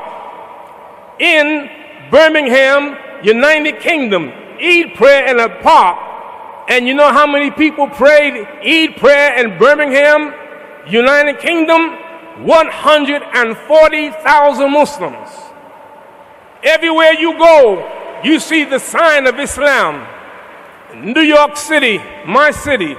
In 1.18 1.68
Birmingham, 2.10 2.96
United 3.22 3.80
Kingdom, 3.80 4.32
Eid 4.60 4.94
prayer 4.94 5.26
in 5.26 5.40
a 5.40 5.48
park. 5.62 5.98
And 6.70 6.86
you 6.86 6.94
know 6.94 7.12
how 7.12 7.26
many 7.26 7.50
people 7.50 7.88
prayed 7.88 8.34
Eid 8.64 8.96
prayer 8.96 9.44
in 9.44 9.58
Birmingham, 9.58 10.32
United 10.86 11.40
Kingdom? 11.40 12.07
140,000 12.44 14.72
Muslims. 14.72 15.28
Everywhere 16.62 17.14
you 17.14 17.38
go, 17.38 18.20
you 18.24 18.40
see 18.40 18.64
the 18.64 18.78
sign 18.78 19.26
of 19.26 19.38
Islam. 19.38 20.06
New 20.94 21.22
York 21.22 21.56
City, 21.56 22.00
my 22.26 22.50
city, 22.50 22.96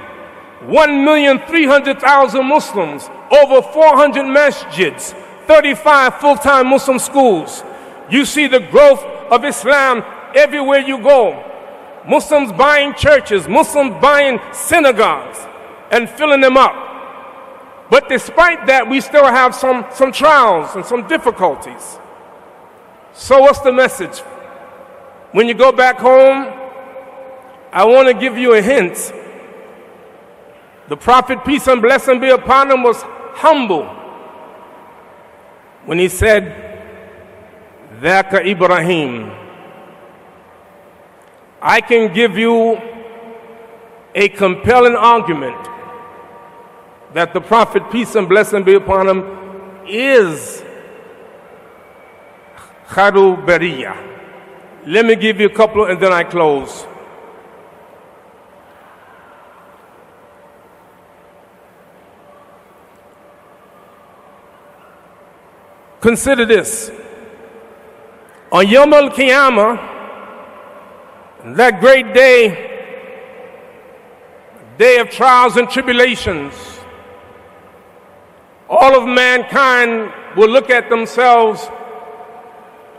1,300,000 0.66 2.44
Muslims, 2.44 3.08
over 3.30 3.62
400 3.62 4.24
masjids, 4.24 5.14
35 5.46 6.20
full 6.20 6.36
time 6.36 6.68
Muslim 6.68 6.98
schools. 6.98 7.62
You 8.10 8.24
see 8.24 8.46
the 8.46 8.60
growth 8.60 9.02
of 9.30 9.44
Islam 9.44 10.02
everywhere 10.34 10.80
you 10.80 10.98
go. 10.98 11.44
Muslims 12.08 12.50
buying 12.52 12.94
churches, 12.94 13.46
Muslims 13.48 13.94
buying 14.00 14.40
synagogues 14.52 15.38
and 15.90 16.08
filling 16.08 16.40
them 16.40 16.56
up. 16.56 16.89
But 17.90 18.08
despite 18.08 18.66
that, 18.68 18.88
we 18.88 19.00
still 19.00 19.26
have 19.26 19.54
some, 19.54 19.84
some 19.92 20.12
trials 20.12 20.76
and 20.76 20.84
some 20.86 21.08
difficulties. 21.08 21.98
So, 23.12 23.40
what's 23.40 23.58
the 23.60 23.72
message? 23.72 24.20
When 25.32 25.48
you 25.48 25.54
go 25.54 25.72
back 25.72 25.98
home, 25.98 26.52
I 27.72 27.84
want 27.84 28.06
to 28.06 28.14
give 28.14 28.38
you 28.38 28.54
a 28.54 28.62
hint. 28.62 29.12
The 30.88 30.96
prophet, 30.96 31.44
peace 31.44 31.66
and 31.66 31.82
blessing 31.82 32.20
be 32.20 32.30
upon 32.30 32.70
him, 32.70 32.82
was 32.84 33.02
humble 33.34 33.86
when 35.84 35.98
he 35.98 36.08
said, 36.08 36.68
Dhaka 38.00 38.46
Ibrahim. 38.46 39.32
I 41.62 41.80
can 41.80 42.12
give 42.14 42.38
you 42.38 42.80
a 44.14 44.28
compelling 44.28 44.94
argument 44.94 45.56
that 47.14 47.34
the 47.34 47.40
Prophet, 47.40 47.90
peace 47.90 48.14
and 48.14 48.28
blessing 48.28 48.62
be 48.62 48.74
upon 48.74 49.08
him, 49.08 49.24
is 49.88 50.62
Kharu 52.88 53.44
Bariya. 53.44 53.96
Let 54.86 55.04
me 55.04 55.16
give 55.16 55.40
you 55.40 55.46
a 55.46 55.54
couple 55.54 55.84
and 55.84 56.00
then 56.00 56.12
I 56.12 56.24
close. 56.24 56.86
Consider 66.00 66.46
this. 66.46 66.90
On 68.50 68.66
Yom 68.66 68.92
Al 68.94 69.10
Qiyamah, 69.10 69.88
that 71.56 71.80
great 71.80 72.14
day, 72.14 72.68
day 74.78 74.98
of 74.98 75.10
trials 75.10 75.56
and 75.56 75.68
tribulations, 75.68 76.69
all 78.70 78.96
of 78.96 79.06
mankind 79.06 80.12
will 80.36 80.48
look 80.48 80.70
at 80.70 80.88
themselves. 80.88 81.68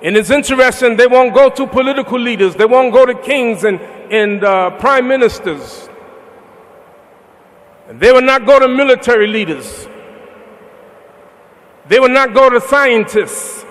And 0.04 0.18
it's 0.18 0.30
interesting, 0.30 0.98
they 0.98 1.08
won't 1.08 1.34
go 1.34 1.50
to 1.50 1.66
political 1.66 2.20
leaders, 2.20 2.56
they 2.56 2.66
won't 2.66 2.92
go 2.92 3.06
to 3.06 3.14
kings 3.14 3.64
and, 3.64 3.80
and 4.12 4.44
uh, 4.44 4.72
prime 4.72 5.08
ministers. 5.08 5.88
And 7.88 8.00
they 8.02 8.12
will 8.12 8.22
not 8.22 8.46
go 8.46 8.60
to 8.60 8.68
military 8.68 9.28
leaders. 9.28 9.88
They 11.88 12.00
will 12.00 12.10
not 12.10 12.34
go 12.34 12.50
to 12.50 12.60
scientists. 12.60 13.66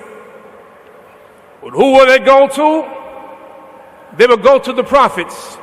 But 1.62 1.70
who 1.72 1.92
will 1.92 2.06
they 2.06 2.18
go 2.18 2.48
to? 2.48 4.16
They 4.16 4.26
will 4.26 4.38
go 4.38 4.58
to 4.58 4.72
the 4.72 4.84
prophets. 4.84 5.58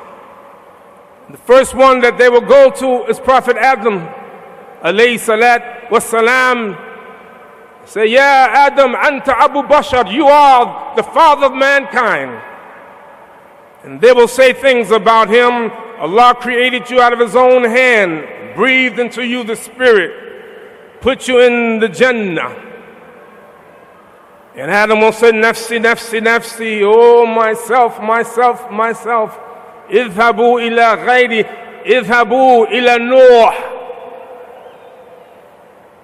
The 1.29 1.37
first 1.37 1.73
one 1.73 2.01
that 2.01 2.17
they 2.17 2.29
will 2.29 2.41
go 2.41 2.69
to 2.69 3.09
is 3.09 3.19
Prophet 3.19 3.57
Adam 3.57 4.07
alayhi 4.83 5.19
salat 5.19 5.89
wassalam, 5.89 6.77
say, 7.85 8.07
Yeah, 8.07 8.47
Adam, 8.51 8.93
anta 8.93 9.33
Abu 9.37 9.63
Bashar, 9.63 10.11
you 10.11 10.25
are 10.27 10.95
the 10.95 11.03
father 11.03 11.47
of 11.47 11.53
mankind. 11.53 12.41
And 13.83 14.01
they 14.01 14.11
will 14.11 14.27
say 14.27 14.53
things 14.53 14.91
about 14.91 15.29
him. 15.29 15.71
Allah 15.99 16.35
created 16.35 16.89
you 16.89 16.99
out 17.01 17.13
of 17.13 17.19
his 17.19 17.35
own 17.35 17.63
hand, 17.63 18.55
breathed 18.55 18.99
into 18.99 19.25
you 19.25 19.43
the 19.43 19.55
spirit, 19.55 21.01
put 21.01 21.27
you 21.27 21.39
in 21.39 21.79
the 21.79 21.87
Jannah. 21.89 22.63
And 24.55 24.71
Adam 24.71 25.01
will 25.01 25.11
say, 25.11 25.31
Nafsi, 25.31 25.79
nafsi, 25.79 26.19
nafsi, 26.19 26.81
oh 26.83 27.25
myself, 27.25 28.01
myself, 28.01 28.69
myself. 28.71 29.37
Idhabu 29.89 30.59
ila 30.59 30.97
ghayri, 30.97 31.43
idhabu 31.85 32.67
ila 32.71 32.97
Nuh. 32.97 33.66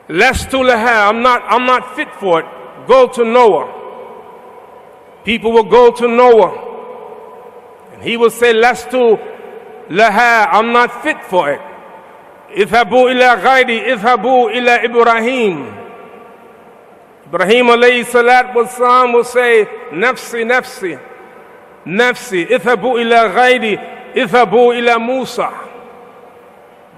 Lestu 0.10 0.64
leha, 0.64 1.10
I'm 1.10 1.22
not, 1.22 1.42
I'm 1.48 1.66
not 1.66 1.96
fit 1.96 2.14
for 2.16 2.42
it. 2.42 2.46
Go 2.88 3.08
to 3.08 3.24
Noah. 3.24 3.82
People 5.24 5.54
will 5.54 5.64
go 5.64 5.92
to 5.92 6.08
Noah. 6.08 7.94
And 7.94 8.04
he 8.04 8.18
will 8.18 8.30
say, 8.30 8.54
Lestu 8.54 9.18
Laha, 9.90 10.48
I'm 10.52 10.72
not 10.74 11.04
fit 11.04 11.24
for 11.24 11.52
it. 11.52 11.62
Ithabu 12.56 13.12
ila 13.12 13.38
ghairi, 13.38 13.88
ithabu 13.96 14.52
ila 14.54 14.84
Ibrahim. 14.84 15.74
Ibrahim 17.26 17.66
alayhi 17.68 18.06
salat 18.06 18.54
was 18.54 18.70
salam 18.72 19.14
will 19.14 19.24
say, 19.24 19.66
Nafsi, 19.92 20.44
nafsi, 20.46 21.00
nafsi, 21.86 22.46
ithabu 22.48 23.00
ila 23.02 23.30
ghairi, 23.34 23.78
ithabu 24.14 24.78
ila 24.78 25.00
Musa. 25.00 25.50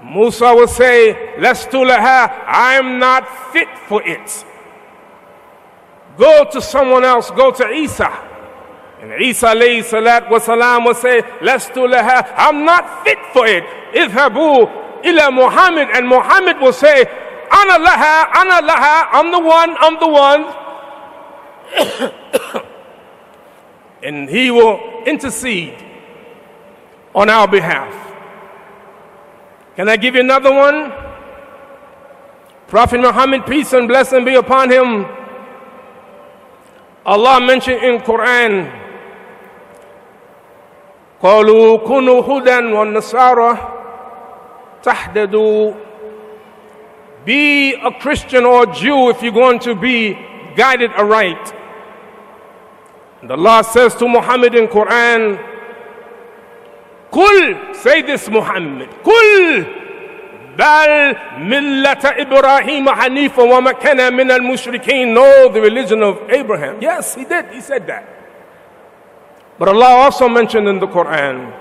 Musa 0.04 0.54
will 0.54 0.68
say, 0.68 1.34
Lastu 1.38 1.84
laha, 1.84 2.44
I 2.46 2.74
am 2.74 2.98
not 2.98 3.52
fit 3.52 3.68
for 3.88 4.02
it. 4.02 4.44
go 6.16 6.44
to 6.50 6.60
someone 6.60 7.04
else, 7.04 7.30
go 7.30 7.50
to 7.50 7.68
Isa. 7.70 8.08
And 9.00 9.12
Isa 9.22 9.54
salat 9.84 10.42
salam 10.42 10.84
will 10.84 10.94
say, 10.94 11.22
Lastu 11.40 11.86
laha, 11.92 12.32
I'm 12.36 12.64
not 12.64 13.04
fit 13.04 13.18
for 13.32 13.46
it. 13.46 13.64
Idhabu 13.94 15.04
ila 15.04 15.30
Muhammad. 15.30 15.88
And 15.92 16.08
Muhammad 16.08 16.58
will 16.60 16.72
say, 16.72 17.04
Ana 17.50 17.78
laha, 17.84 18.26
ana 18.34 18.62
laha, 18.66 19.08
I'm 19.12 19.30
the 19.30 19.40
one, 19.40 19.76
I'm 19.78 19.98
the 20.00 20.08
one. 20.08 20.46
and 24.02 24.28
he 24.28 24.50
will 24.50 25.02
intercede 25.06 25.74
on 27.14 27.30
our 27.30 27.46
behalf. 27.48 28.05
Can 29.75 29.89
I 29.89 29.97
give 29.97 30.15
you 30.15 30.21
another 30.21 30.53
one? 30.53 30.91
Prophet 32.67 32.99
Muhammad, 33.01 33.45
peace 33.45 33.73
and 33.73 33.87
blessing 33.87 34.23
be 34.25 34.35
upon 34.35 34.71
him. 34.71 35.05
Allah 37.05 37.41
mentioned 37.41 37.83
in 37.83 37.99
Quran, 38.01 38.81
قالوا 41.21 41.77
كونوا 41.77 42.21
هدى 42.21 42.73
والنصارى 42.73 43.57
تحددوا 44.83 45.73
Be 47.25 47.75
a 47.75 47.91
Christian 47.99 48.45
or 48.45 48.63
a 48.63 48.73
Jew 48.73 49.09
if 49.09 49.21
you're 49.21 49.31
going 49.31 49.59
to 49.59 49.75
be 49.75 50.17
guided 50.55 50.89
aright. 50.97 51.53
And 53.21 53.31
Allah 53.31 53.63
says 53.63 53.93
to 53.95 54.07
Muhammad 54.07 54.55
in 54.55 54.67
Quran, 54.67 55.37
Kul, 57.16 57.72
say 57.72 58.02
this 58.02 58.28
Muhammad, 58.28 58.90
bal 60.54 61.14
millata 61.40 62.12
Ibrahim 62.20 62.84
hanifa 62.84 63.40
wa 63.48 63.58
makana 63.58 64.14
min 64.14 64.30
al 64.30 64.40
mushrikeen. 64.40 65.14
No, 65.14 65.48
the 65.50 65.62
religion 65.62 66.02
of 66.02 66.20
Abraham. 66.28 66.76
Yes, 66.82 67.14
he 67.14 67.24
did. 67.24 67.46
He 67.54 67.62
said 67.62 67.86
that. 67.86 68.06
But 69.58 69.68
Allah 69.68 70.04
also 70.04 70.28
mentioned 70.28 70.68
in 70.68 70.78
the 70.78 70.86
Quran, 70.86 71.54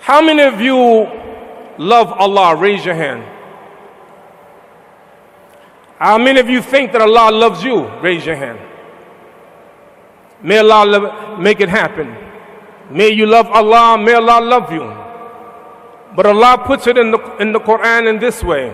how 0.00 0.20
many 0.20 0.42
of 0.42 0.60
you 0.60 1.06
love 1.78 2.10
Allah? 2.10 2.56
Raise 2.56 2.84
your 2.84 2.96
hand. 2.96 3.22
How 5.98 6.18
many 6.18 6.40
of 6.40 6.48
you 6.48 6.62
think 6.62 6.90
that 6.90 7.00
Allah 7.02 7.30
loves 7.30 7.62
you? 7.62 7.86
Raise 8.00 8.26
your 8.26 8.34
hand. 8.34 8.58
May 10.42 10.58
Allah 10.58 11.38
make 11.38 11.60
it 11.60 11.68
happen. 11.68 12.29
May 12.89 13.09
you 13.09 13.25
love 13.25 13.47
Allah, 13.47 13.97
may 13.97 14.13
Allah 14.13 14.39
love 14.41 14.71
you. 14.71 14.85
But 16.15 16.25
Allah 16.27 16.63
puts 16.65 16.87
it 16.87 16.97
in 16.97 17.11
the, 17.11 17.19
in 17.39 17.51
the 17.51 17.59
Quran 17.59 18.09
in 18.09 18.19
this 18.19 18.43
way. 18.43 18.73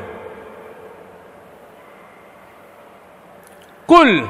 قل 3.88 4.24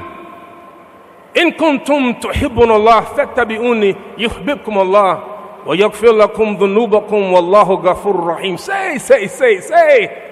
إن 1.36 1.50
كنتم 1.50 2.12
تحبون 2.12 2.70
الله 2.70 3.00
فاتبعوني 3.00 3.96
يحببكم 4.18 4.78
الله 4.78 5.22
ويغفر 5.66 6.12
لكم 6.12 6.56
ذنوبكم 6.56 7.32
والله 7.32 7.68
غفور 7.72 8.26
رحيم 8.26 8.56
Say, 8.56 8.98
say, 8.98 9.26
say, 9.28 9.60
say. 9.60 10.22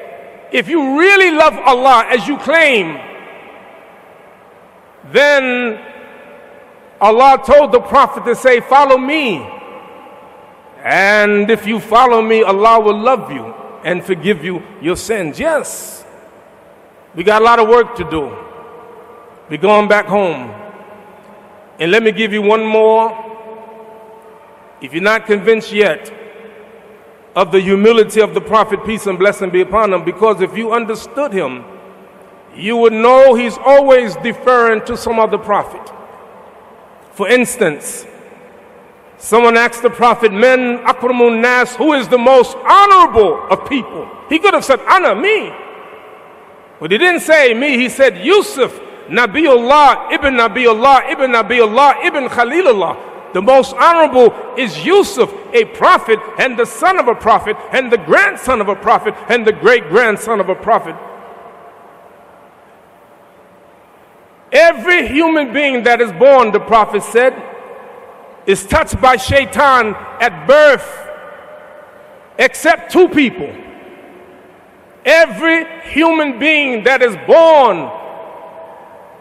If 0.53 0.69
you 0.69 0.99
really 0.99 1.31
love 1.31 1.57
Allah 1.65 2.07
as 2.11 2.27
you 2.27 2.37
claim, 2.39 2.99
then 5.13 5.79
Allah 7.06 7.40
told 7.46 7.72
the 7.72 7.80
Prophet 7.80 8.26
to 8.26 8.36
say, 8.36 8.62
Follow 8.62 8.98
me. 8.98 9.48
And 10.84 11.52
if 11.52 11.68
you 11.68 11.80
follow 11.80 12.20
me, 12.20 12.42
Allah 12.42 12.80
will 12.80 13.00
love 13.00 13.32
you 13.32 13.54
and 13.84 14.04
forgive 14.04 14.44
you 14.44 14.64
your 14.82 14.96
sins. 14.96 15.40
Yes, 15.40 16.04
we 17.14 17.24
got 17.24 17.44
a 17.44 17.46
lot 17.46 17.60
of 17.60 17.68
work 17.68 17.96
to 17.98 18.10
do. 18.10 18.36
We're 19.50 19.62
going 19.62 19.88
back 19.88 20.08
home. 20.08 20.50
And 21.80 21.92
let 21.92 22.02
me 22.02 22.12
give 22.12 22.34
you 22.34 22.42
one 22.42 22.66
more. 22.66 23.22
If 24.82 24.92
you're 24.92 25.04
not 25.04 25.28
convinced 25.28 25.72
yet 25.72 26.12
of 27.36 27.52
the 27.52 27.62
humility 27.62 28.20
of 28.20 28.34
the 28.34 28.42
Prophet, 28.42 28.84
peace 28.84 29.06
and 29.06 29.20
blessing 29.20 29.52
be 29.52 29.62
upon 29.62 29.94
him, 29.94 30.04
because 30.04 30.42
if 30.42 30.58
you 30.58 30.74
understood 30.74 31.32
him, 31.34 31.66
you 32.56 32.78
would 32.78 32.94
know 32.94 33.36
he's 33.36 33.58
always 33.60 34.16
deferring 34.18 34.84
to 34.86 34.98
some 34.98 35.20
other 35.20 35.38
prophet. 35.38 35.95
For 37.16 37.30
instance, 37.30 38.06
someone 39.18 39.56
asked 39.56 39.82
the 39.82 39.90
Prophet, 39.90 40.34
Men 40.34 40.80
akramun 40.80 41.42
nas, 41.42 41.74
who 41.76 41.94
is 41.94 42.10
the 42.10 42.18
most 42.18 42.58
honorable 42.58 43.42
of 43.50 43.70
people? 43.70 44.10
He 44.28 44.38
could 44.38 44.54
have 44.54 44.66
said, 44.66 44.82
Anna, 44.82 45.16
me. 45.16 45.50
But 46.80 46.92
he 46.92 46.98
didn't 46.98 47.22
say 47.22 47.54
me, 47.54 47.78
he 47.78 47.88
said 47.88 48.18
Yusuf, 48.18 48.78
Nabiullah, 49.08 50.12
Ibn 50.12 50.34
Nabiullah, 50.34 51.12
Ibn 51.12 51.32
Nabiullah, 51.32 52.04
Ibn 52.06 52.28
Khalilullah. 52.28 53.34
The 53.34 53.42
most 53.42 53.74
honorable 53.76 54.34
is 54.58 54.86
Yusuf, 54.86 55.34
a 55.54 55.66
prophet 55.66 56.20
and 56.38 56.58
the 56.60 56.66
son 56.66 57.00
of 57.00 57.08
a 57.08 57.16
prophet 57.16 57.56
and 57.72 57.92
the 57.92 57.98
grandson 57.98 58.60
of 58.60 58.68
a 58.68 58.76
prophet 58.76 59.14
and 59.30 59.48
the 59.48 59.54
great 59.54 59.88
grandson 59.88 60.42
of 60.42 60.50
a 60.50 60.56
prophet. 60.56 60.96
Every 64.56 65.06
human 65.10 65.52
being 65.52 65.84
that 65.84 66.00
is 66.00 66.14
born, 66.14 66.54
the 66.54 66.62
prophet 66.62 67.04
said, 67.04 67.34
is 68.46 68.66
touched 68.66 69.02
by 69.02 69.18
shaitan 69.18 69.94
at 70.22 70.48
birth, 70.48 70.88
except 72.40 72.90
two 72.90 73.10
people. 73.10 73.54
Every 75.04 75.66
human 75.92 76.40
being 76.40 76.86
that 76.86 77.02
is 77.02 77.18
born 77.28 77.92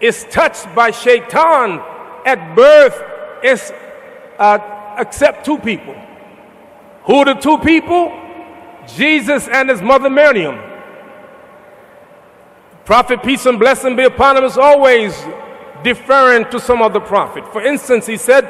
is 0.01 0.25
touched 0.31 0.73
by 0.73 0.93
shaitan 0.93 1.81
at 2.25 2.55
birth, 2.55 3.03
is, 3.43 3.73
uh, 4.39 4.95
except 4.99 5.45
two 5.45 5.59
people. 5.59 5.97
Who 7.07 7.15
are 7.17 7.25
the 7.25 7.35
two 7.35 7.59
people? 7.59 8.13
Jesus 8.87 9.49
and 9.49 9.69
his 9.69 9.83
mother 9.83 10.11
Miriam. 10.11 10.74
Prophet, 12.85 13.23
peace 13.23 13.47
and 13.47 13.59
blessing 13.59 13.97
be 13.97 14.05
upon 14.05 14.37
him, 14.37 14.45
is 14.45 14.59
always 14.59 15.15
deferring 15.83 16.51
to 16.51 16.61
some 16.61 16.83
other 16.83 17.01
prophet. 17.01 17.51
For 17.53 17.63
instance, 17.63 18.07
he 18.07 18.17
said, 18.17 18.45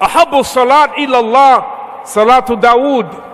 Ahabu 0.00 0.44
salat 0.44 0.90
ilallah, 0.96 2.02
salatu 2.04 2.60
Dawood. 2.60 3.24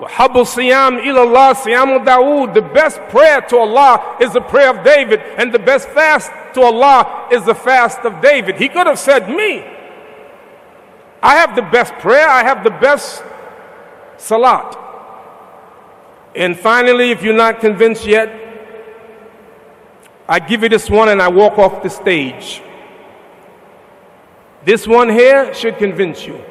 Wahabu 0.00 0.44
siyam 0.44 0.98
ilallah, 1.00 1.54
siyamu 1.54 2.04
Dawood. 2.04 2.54
The 2.54 2.62
best 2.62 3.00
prayer 3.10 3.42
to 3.42 3.58
Allah 3.58 4.16
is 4.20 4.32
the 4.32 4.40
prayer 4.40 4.76
of 4.76 4.84
David, 4.84 5.20
and 5.36 5.52
the 5.52 5.58
best 5.58 5.88
fast 5.90 6.30
to 6.54 6.62
Allah 6.62 7.28
is 7.30 7.44
the 7.44 7.54
fast 7.54 7.98
of 8.00 8.22
David. 8.22 8.56
He 8.56 8.68
could 8.68 8.86
have 8.86 8.98
said, 8.98 9.28
Me. 9.28 9.64
I 11.22 11.36
have 11.36 11.54
the 11.54 11.62
best 11.62 11.94
prayer, 11.94 12.28
I 12.28 12.44
have 12.44 12.64
the 12.64 12.70
best 12.70 13.22
salat. 14.16 14.78
And 16.34 16.58
finally, 16.58 17.12
if 17.12 17.22
you're 17.22 17.32
not 17.32 17.60
convinced 17.60 18.04
yet, 18.04 18.43
I 20.28 20.38
give 20.38 20.62
you 20.62 20.68
this 20.68 20.88
one 20.88 21.08
and 21.10 21.20
I 21.20 21.28
walk 21.28 21.58
off 21.58 21.82
the 21.82 21.90
stage. 21.90 22.62
This 24.64 24.86
one 24.86 25.10
here 25.10 25.52
should 25.52 25.76
convince 25.76 26.26
you. 26.26 26.42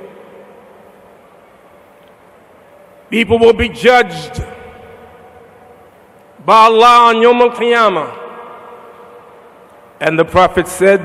People 3.10 3.40
will 3.40 3.54
be 3.54 3.70
judged 3.70 4.44
by 6.46 6.66
Allah 6.66 7.10
on 7.10 7.22
Yom 7.22 7.42
Al 7.42 7.50
Qiyamah. 7.52 8.20
And 10.00 10.20
the 10.20 10.26
Prophet 10.26 10.68
said, 10.68 11.02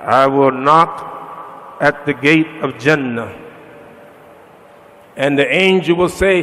I 0.00 0.26
will 0.26 0.50
knock 0.50 1.76
at 1.80 2.06
the 2.06 2.14
gate 2.14 2.48
of 2.62 2.78
Jannah. 2.78 3.36
And 5.16 5.38
the 5.38 5.46
angel 5.52 5.96
will 5.96 6.08
say, 6.08 6.42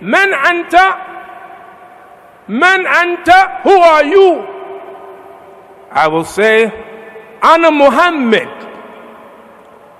Man 0.00 0.32
anta 0.32 1.11
Man 2.48 2.84
anta, 2.84 3.62
who 3.62 3.70
are 3.70 4.04
you? 4.04 4.40
I 5.90 6.08
will 6.08 6.24
say, 6.24 6.64
Anna 7.42 7.70
Muhammad. 7.70 8.48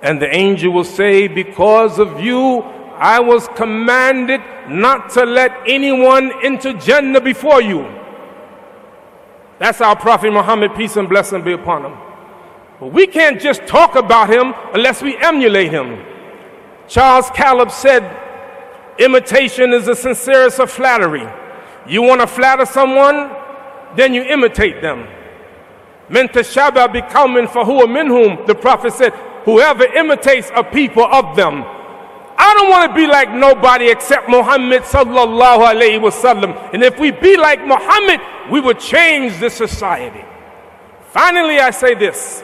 And 0.03 0.21
the 0.21 0.35
angel 0.35 0.73
will 0.73 0.85
say, 0.85 1.29
Because 1.29 1.99
of 1.99 2.21
you, 2.21 2.61
I 2.97 3.21
was 3.21 3.49
commanded 3.57 4.41
not 4.69 5.11
to 5.11 5.25
let 5.25 5.53
anyone 5.67 6.33
into 6.45 6.75
Jannah 6.75 7.21
before 7.21 7.63
you. 7.63 7.83
That's 9.59 9.81
our 9.81 9.95
Prophet 9.95 10.33
Muhammad, 10.33 10.75
peace 10.75 10.97
and 10.97 11.09
blessing 11.09 11.43
be 11.43 11.53
upon 11.53 11.85
him. 11.85 11.99
But 12.81 12.93
we 12.93 13.07
can't 13.07 13.41
just 13.41 13.65
talk 13.67 13.95
about 13.95 14.29
him 14.29 14.55
unless 14.75 15.03
we 15.03 15.17
emulate 15.19 15.71
him. 15.71 16.05
Charles 16.89 17.31
Caleb 17.31 17.71
said, 17.71 18.03
Imitation 18.99 19.73
is 19.73 19.87
the 19.87 19.95
sincerest 19.95 20.59
of 20.59 20.71
flattery. 20.71 21.27
You 21.89 22.03
want 22.03 22.21
to 22.21 22.27
flatter 22.27 22.67
someone? 22.67 23.31
Then 23.97 24.15
you 24.15 24.23
imitate 24.23 24.81
them. 24.81 25.07
Men 26.09 26.29
tashaba 26.29 26.89
for 27.51 27.65
who 27.65 27.87
minhum, 27.87 28.47
the 28.47 28.55
Prophet 28.55 28.93
said, 28.93 29.13
whoever 29.45 29.85
imitates 29.85 30.51
a 30.55 30.63
people 30.63 31.05
of 31.05 31.37
them. 31.37 31.65
I 32.37 32.55
don't 32.55 32.71
want 32.71 32.91
to 32.91 32.95
be 32.95 33.07
like 33.07 33.33
nobody 33.33 33.91
except 33.91 34.29
Muhammad 34.29 34.83
sallallahu 34.83 35.75
alayhi 35.75 36.01
wasallam. 36.01 36.75
And 36.75 36.83
if 36.83 36.99
we 36.99 37.11
be 37.11 37.37
like 37.37 37.65
Muhammad, 37.65 38.21
we 38.51 38.61
would 38.61 38.81
change 38.81 39.39
the 39.39 39.51
society. 39.51 40.25
Finally, 41.11 41.61
I 41.61 41.71
say 41.71 41.95
this. 41.95 42.43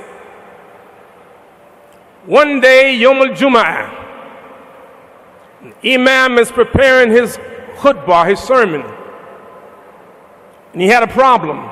One 2.27 2.61
day, 2.61 2.95
Yom 2.97 3.17
al 3.17 3.35
Jum'ah, 3.35 4.07
Imam 5.85 6.39
is 6.39 6.53
preparing 6.53 7.11
his 7.11 7.39
khutbah, 7.77 8.29
his 8.29 8.39
sermon, 8.39 8.83
and 10.73 10.83
he 10.83 10.89
had 10.89 11.03
a 11.03 11.07
problem. 11.07 11.69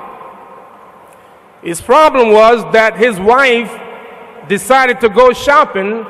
His 1.62 1.80
problem 1.80 2.32
was 2.32 2.62
that 2.72 2.96
his 2.96 3.18
wife 3.18 3.70
decided 4.48 5.00
to 5.00 5.08
go 5.08 5.32
shopping 5.32 6.06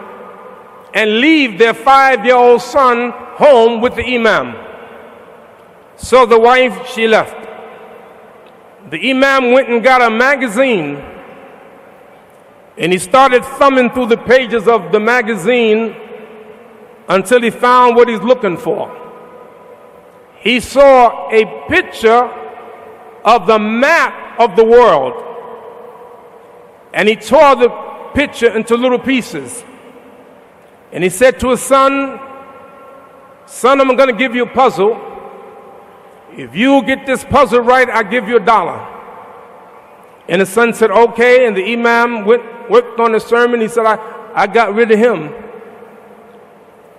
and 0.95 1.21
leave 1.21 1.59
their 1.59 1.75
five 1.75 2.25
year 2.25 2.37
old 2.37 2.63
son 2.63 3.11
home 3.11 3.81
with 3.81 3.95
the 3.97 4.05
Imam. 4.05 4.55
So 5.97 6.27
the 6.27 6.39
wife, 6.39 6.89
she 6.89 7.09
left. 7.09 7.37
The 8.91 9.11
Imam 9.11 9.53
went 9.53 9.69
and 9.69 9.83
got 9.83 10.03
a 10.03 10.11
magazine 10.11 11.03
and 12.79 12.93
he 12.93 12.99
started 12.99 13.45
thumbing 13.45 13.91
through 13.91 14.07
the 14.07 14.19
pages 14.19 14.69
of 14.69 14.93
the 14.93 15.01
magazine 15.01 15.97
until 17.09 17.41
he 17.41 17.51
found 17.51 17.97
what 17.97 18.09
he's 18.09 18.21
looking 18.21 18.57
for. 18.57 18.93
He 20.39 20.61
saw 20.61 21.31
a 21.31 21.67
picture 21.69 22.36
of 23.27 23.47
the 23.47 23.59
map 23.59 24.41
of 24.41 24.57
the 24.57 24.65
world 24.65 25.27
and 26.97 27.11
he 27.11 27.15
tore 27.15 27.55
the 27.57 27.69
picture 28.15 28.57
into 28.57 28.75
little 28.75 28.99
pieces. 28.99 29.63
And 30.93 31.05
he 31.05 31.11
said 31.11 31.39
to 31.41 31.51
his 31.51 31.61
son, 31.61 32.19
Son, 33.45 33.81
I'm 33.81 33.95
going 33.97 34.09
to 34.09 34.17
give 34.17 34.35
you 34.35 34.45
a 34.45 34.49
puzzle. 34.49 34.99
If 36.33 36.57
you 36.57 36.83
get 36.85 37.05
this 37.05 37.23
puzzle 37.23 37.61
right, 37.61 37.89
I'll 37.91 38.11
give 38.11 38.27
you 38.29 38.39
a 38.39 38.41
dollar. 38.41 38.95
And 40.27 40.41
the 40.41 40.47
son 40.47 40.73
said, 40.73 40.91
Okay. 40.91 41.47
And 41.47 41.55
the 41.55 41.71
Imam 41.71 42.25
went, 42.25 42.71
worked 42.71 42.99
on 42.99 43.13
the 43.13 43.21
sermon. 43.21 43.61
He 43.61 43.69
said, 43.69 43.85
I, 43.85 44.33
I 44.35 44.47
got 44.47 44.75
rid 44.75 44.91
of 44.91 44.99
him. 44.99 45.35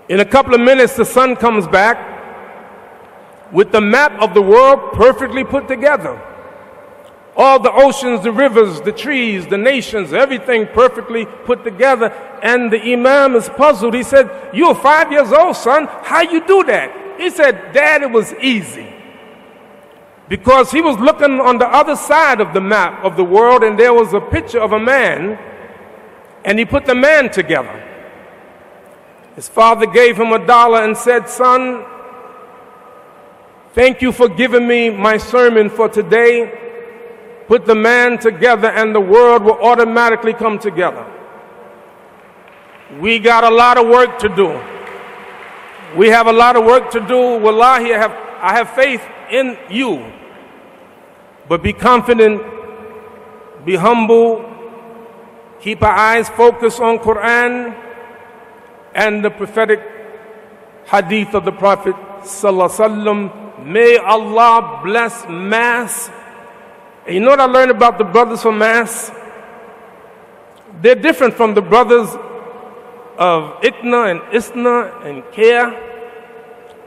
In 0.10 0.20
a 0.20 0.26
couple 0.26 0.54
of 0.54 0.62
minutes, 0.62 0.96
the 0.96 1.06
son 1.06 1.36
comes 1.36 1.66
back 1.68 2.17
with 3.52 3.72
the 3.72 3.82
map 3.82 4.14
of 4.22 4.34
the 4.34 4.42
world 4.42 4.94
perfectly 4.94 5.44
put 5.44 5.68
together. 5.68 6.22
All 7.36 7.60
the 7.60 7.72
oceans, 7.72 8.24
the 8.24 8.32
rivers, 8.32 8.82
the 8.82 8.92
trees, 8.92 9.46
the 9.46 9.58
nations, 9.58 10.12
everything 10.12 10.66
perfectly 10.68 11.26
put 11.26 11.64
together. 11.64 12.08
And 12.42 12.74
the 12.74 12.82
Imam 12.94 13.36
is 13.36 13.48
puzzled. 13.48 13.94
He 13.94 14.02
said, 14.04 14.50
You're 14.54 14.74
five 14.74 15.12
years 15.12 15.32
old, 15.32 15.56
son. 15.56 15.88
How 15.88 16.22
you 16.22 16.46
do 16.46 16.64
that? 16.64 17.20
He 17.20 17.30
said, 17.30 17.74
Dad, 17.74 18.02
it 18.02 18.12
was 18.12 18.34
easy 18.36 18.94
because 20.30 20.72
he 20.72 20.82
was 20.82 20.98
looking 20.98 21.40
on 21.40 21.58
the 21.58 21.68
other 21.68 21.96
side 21.96 22.42
of 22.42 22.54
the 22.54 22.62
map 22.62 23.04
of 23.04 23.16
the 23.16 23.24
world 23.24 23.64
and 23.64 23.80
there 23.80 23.94
was 23.94 24.14
a 24.14 24.20
picture 24.20 24.60
of 24.60 24.74
a 24.74 24.80
man 24.80 25.40
and 26.44 26.60
he 26.60 26.66
put 26.66 26.86
the 26.86 26.96
man 26.96 27.32
together. 27.32 27.84
His 29.36 29.48
father 29.48 29.86
gave 29.86 30.18
him 30.18 30.34
a 30.34 30.46
dollar 30.46 30.84
and 30.84 30.98
said, 30.98 31.30
Son, 31.30 31.86
thank 33.78 34.02
you 34.02 34.12
for 34.12 34.28
giving 34.28 34.68
me 34.68 34.90
my 34.90 35.18
sermon 35.18 35.70
for 35.70 35.88
today. 35.88 36.34
Put 37.48 37.68
the 37.68 37.76
man 37.76 38.18
together 38.18 38.70
and 38.70 38.94
the 38.94 39.00
world 39.00 39.44
will 39.44 39.62
automatically 39.62 40.34
come 40.34 40.58
together. 40.58 41.06
We 43.00 43.20
got 43.20 43.44
a 43.44 43.52
lot 43.52 43.78
of 43.78 43.88
work 43.88 44.18
to 44.20 44.30
do. 44.30 44.50
We 45.96 46.08
have 46.08 46.26
a 46.26 46.34
lot 46.34 46.56
of 46.56 46.66
work 46.66 46.90
to 46.92 47.00
do. 47.00 47.38
Wallahi, 47.38 47.94
I 47.94 48.00
have, 48.00 48.12
I 48.42 48.52
have 48.54 48.70
faith 48.72 49.04
in 49.30 49.56
you. 49.70 50.12
But 51.48 51.62
be 51.62 51.72
confident, 51.72 52.42
be 53.63 53.76
humble, 53.76 54.44
keep 55.62 55.84
our 55.84 55.96
eyes 55.96 56.28
focused 56.30 56.80
on 56.80 56.98
Quran 56.98 57.78
and 58.96 59.24
the 59.24 59.30
prophetic 59.30 59.82
hadith 60.88 61.36
of 61.36 61.46
the 61.46 61.52
Prophet 61.52 61.94
sallallahu 62.24 63.47
May 63.63 63.98
Allah 63.98 64.82
bless 64.84 65.28
MAS. 65.28 66.10
And 67.06 67.15
you 67.15 67.22
know 67.22 67.30
what 67.32 67.39
I 67.39 67.46
learned 67.46 67.72
about 67.72 67.98
the 67.98 68.04
brothers 68.04 68.41
from 68.41 68.58
MAS? 68.58 69.12
They're 70.82 70.96
different 70.96 71.34
from 71.34 71.54
the 71.54 71.62
brothers 71.62 72.10
of 73.17 73.62
ICNA 73.62 74.12
and 74.12 74.36
ISNA 74.36 75.02
and 75.04 75.24
Kia. 75.32 75.84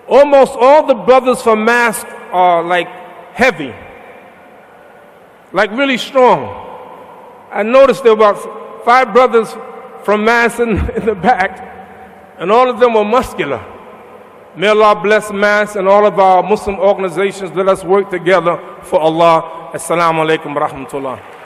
Almost 0.08 0.52
all 0.52 0.86
the 0.86 0.94
brothers 0.94 1.42
from 1.42 1.64
MAS 1.64 2.04
are 2.32 2.62
like 2.62 2.88
heavy 3.32 3.74
like 5.52 5.70
really 5.72 5.98
strong. 5.98 6.66
I 7.50 7.62
noticed 7.62 8.04
there 8.04 8.14
were 8.14 8.30
about 8.30 8.84
five 8.84 9.12
brothers 9.12 9.52
from 10.04 10.24
MAS 10.24 10.60
in, 10.60 10.68
in 10.96 11.06
the 11.06 11.14
back, 11.14 11.58
and 12.38 12.50
all 12.50 12.70
of 12.70 12.80
them 12.80 12.94
were 12.94 13.04
muscular. 13.04 13.64
May 14.60 14.68
Allah 14.68 14.94
bless 14.94 15.32
MAS 15.32 15.74
and 15.76 15.88
all 15.88 16.04
of 16.04 16.18
our 16.18 16.42
Muslim 16.42 16.76
organizations. 16.76 17.50
Let 17.56 17.66
us 17.66 17.82
work 17.82 18.10
together 18.10 18.60
for 18.82 19.00
Allah. 19.00 19.70
Assalamu 19.72 20.20
alaikum 20.20 20.52
rahmatullah. 20.54 21.39